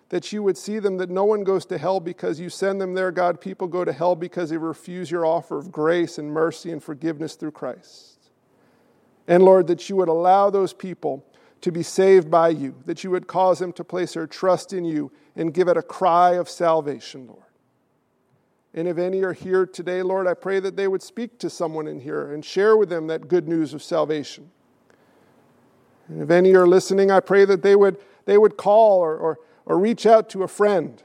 That 0.10 0.32
you 0.32 0.42
would 0.44 0.58
see 0.58 0.80
them 0.80 0.98
that 0.98 1.10
no 1.10 1.26
one 1.26 1.44
goes 1.44 1.66
to 1.66 1.78
hell 1.78 2.00
because 2.00 2.40
you 2.40 2.50
send 2.50 2.80
them 2.80 2.94
there, 2.94 3.12
God. 3.12 3.42
People 3.42 3.68
go 3.68 3.84
to 3.84 3.92
hell 3.92 4.16
because 4.16 4.50
they 4.50 4.58
refuse 4.58 5.12
your 5.12 5.26
offer 5.26 5.58
of 5.58 5.72
grace 5.72 6.18
and 6.18 6.32
mercy 6.32 6.72
and 6.72 6.82
forgiveness 6.82 7.36
through 7.36 7.52
Christ. 7.52 8.18
And 9.28 9.44
Lord, 9.44 9.68
that 9.68 9.90
you 9.90 9.98
would 9.98 10.08
allow 10.08 10.50
those 10.50 10.72
people 10.72 11.26
to 11.62 11.72
be 11.72 11.84
saved 11.84 12.32
by 12.32 12.50
you, 12.50 12.76
that 12.86 13.04
you 13.04 13.12
would 13.12 13.28
cause 13.28 13.60
them 13.60 13.74
to 13.74 13.84
place 13.84 14.14
their 14.14 14.28
trust 14.28 14.74
in 14.74 14.86
you 14.86 15.12
and 15.36 15.54
give 15.54 15.68
it 15.68 15.76
a 15.76 15.82
cry 15.82 16.32
of 16.32 16.50
salvation, 16.50 17.28
Lord. 17.28 17.42
And 18.74 18.88
if 18.88 18.98
any 18.98 19.24
are 19.24 19.34
here 19.34 19.66
today, 19.66 20.04
Lord, 20.04 20.28
I 20.28 20.36
pray 20.36 20.60
that 20.60 20.76
they 20.76 20.88
would 20.88 21.02
speak 21.02 21.40
to 21.40 21.50
someone 21.50 21.88
in 21.88 22.00
here 22.00 22.32
and 22.32 22.46
share 22.46 22.78
with 22.78 22.90
them 22.90 23.08
that 23.08 23.28
good 23.28 23.48
news 23.48 23.74
of 23.74 23.82
salvation. 23.82 24.52
And 26.08 26.22
if 26.22 26.30
any 26.30 26.54
are 26.54 26.68
listening, 26.68 27.10
I 27.10 27.20
pray 27.20 27.44
that 27.46 27.64
they 27.64 27.76
would, 27.76 27.98
they 28.26 28.38
would 28.38 28.56
call 28.56 29.00
or, 29.00 29.18
or, 29.18 29.40
or 29.68 29.78
reach 29.78 30.06
out 30.06 30.30
to 30.30 30.44
a 30.44 30.48
friend 30.48 31.04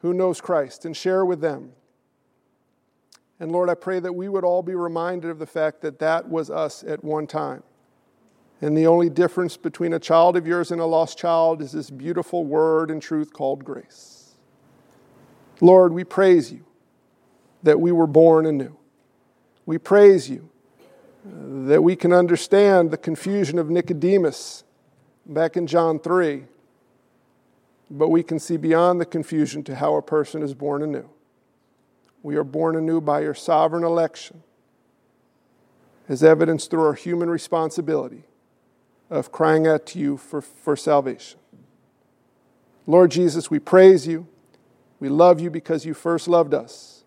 who 0.00 0.14
knows 0.14 0.40
Christ 0.40 0.84
and 0.84 0.96
share 0.96 1.24
with 1.24 1.40
them. 1.40 1.72
And 3.40 3.50
Lord, 3.50 3.68
I 3.68 3.74
pray 3.74 3.98
that 3.98 4.14
we 4.14 4.28
would 4.28 4.44
all 4.44 4.62
be 4.62 4.76
reminded 4.76 5.28
of 5.28 5.40
the 5.40 5.46
fact 5.46 5.80
that 5.80 5.98
that 5.98 6.28
was 6.28 6.48
us 6.48 6.84
at 6.84 7.02
one 7.02 7.26
time. 7.26 7.64
And 8.60 8.76
the 8.76 8.86
only 8.86 9.10
difference 9.10 9.56
between 9.56 9.92
a 9.92 9.98
child 9.98 10.36
of 10.36 10.46
yours 10.46 10.70
and 10.70 10.80
a 10.80 10.86
lost 10.86 11.18
child 11.18 11.60
is 11.60 11.72
this 11.72 11.90
beautiful 11.90 12.44
word 12.44 12.88
and 12.88 13.02
truth 13.02 13.32
called 13.32 13.64
grace. 13.64 14.36
Lord, 15.60 15.92
we 15.92 16.04
praise 16.04 16.52
you 16.52 16.64
that 17.64 17.80
we 17.80 17.90
were 17.90 18.06
born 18.06 18.46
anew. 18.46 18.76
We 19.66 19.78
praise 19.78 20.30
you 20.30 20.50
that 21.24 21.82
we 21.82 21.96
can 21.96 22.12
understand 22.12 22.92
the 22.92 22.96
confusion 22.96 23.58
of 23.58 23.68
Nicodemus 23.68 24.62
back 25.26 25.56
in 25.56 25.66
John 25.66 25.98
3, 25.98 26.44
but 27.92 28.08
we 28.08 28.22
can 28.22 28.38
see 28.38 28.56
beyond 28.56 29.00
the 29.00 29.04
confusion 29.04 29.62
to 29.64 29.76
how 29.76 29.96
a 29.96 30.02
person 30.02 30.42
is 30.42 30.54
born 30.54 30.82
anew. 30.82 31.08
We 32.22 32.36
are 32.36 32.44
born 32.44 32.74
anew 32.74 33.02
by 33.02 33.20
your 33.20 33.34
sovereign 33.34 33.84
election, 33.84 34.42
as 36.08 36.24
evidenced 36.24 36.70
through 36.70 36.86
our 36.86 36.94
human 36.94 37.28
responsibility 37.28 38.24
of 39.10 39.30
crying 39.30 39.66
out 39.66 39.84
to 39.86 39.98
you 39.98 40.16
for, 40.16 40.40
for 40.40 40.74
salvation. 40.74 41.38
Lord 42.86 43.10
Jesus, 43.10 43.50
we 43.50 43.58
praise 43.58 44.06
you. 44.06 44.26
We 44.98 45.10
love 45.10 45.38
you 45.38 45.50
because 45.50 45.84
you 45.84 45.92
first 45.92 46.28
loved 46.28 46.54
us. 46.54 47.04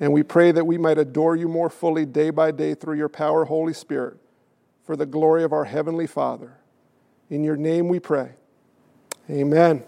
And 0.00 0.12
we 0.12 0.24
pray 0.24 0.50
that 0.52 0.66
we 0.66 0.76
might 0.76 0.98
adore 0.98 1.36
you 1.36 1.48
more 1.48 1.70
fully 1.70 2.04
day 2.04 2.30
by 2.30 2.50
day 2.50 2.74
through 2.74 2.96
your 2.96 3.08
power, 3.08 3.44
Holy 3.44 3.72
Spirit, 3.72 4.16
for 4.84 4.96
the 4.96 5.06
glory 5.06 5.44
of 5.44 5.52
our 5.52 5.64
Heavenly 5.64 6.06
Father. 6.06 6.58
In 7.30 7.44
your 7.44 7.56
name 7.56 7.88
we 7.88 8.00
pray. 8.00 8.32
Amen. 9.30 9.84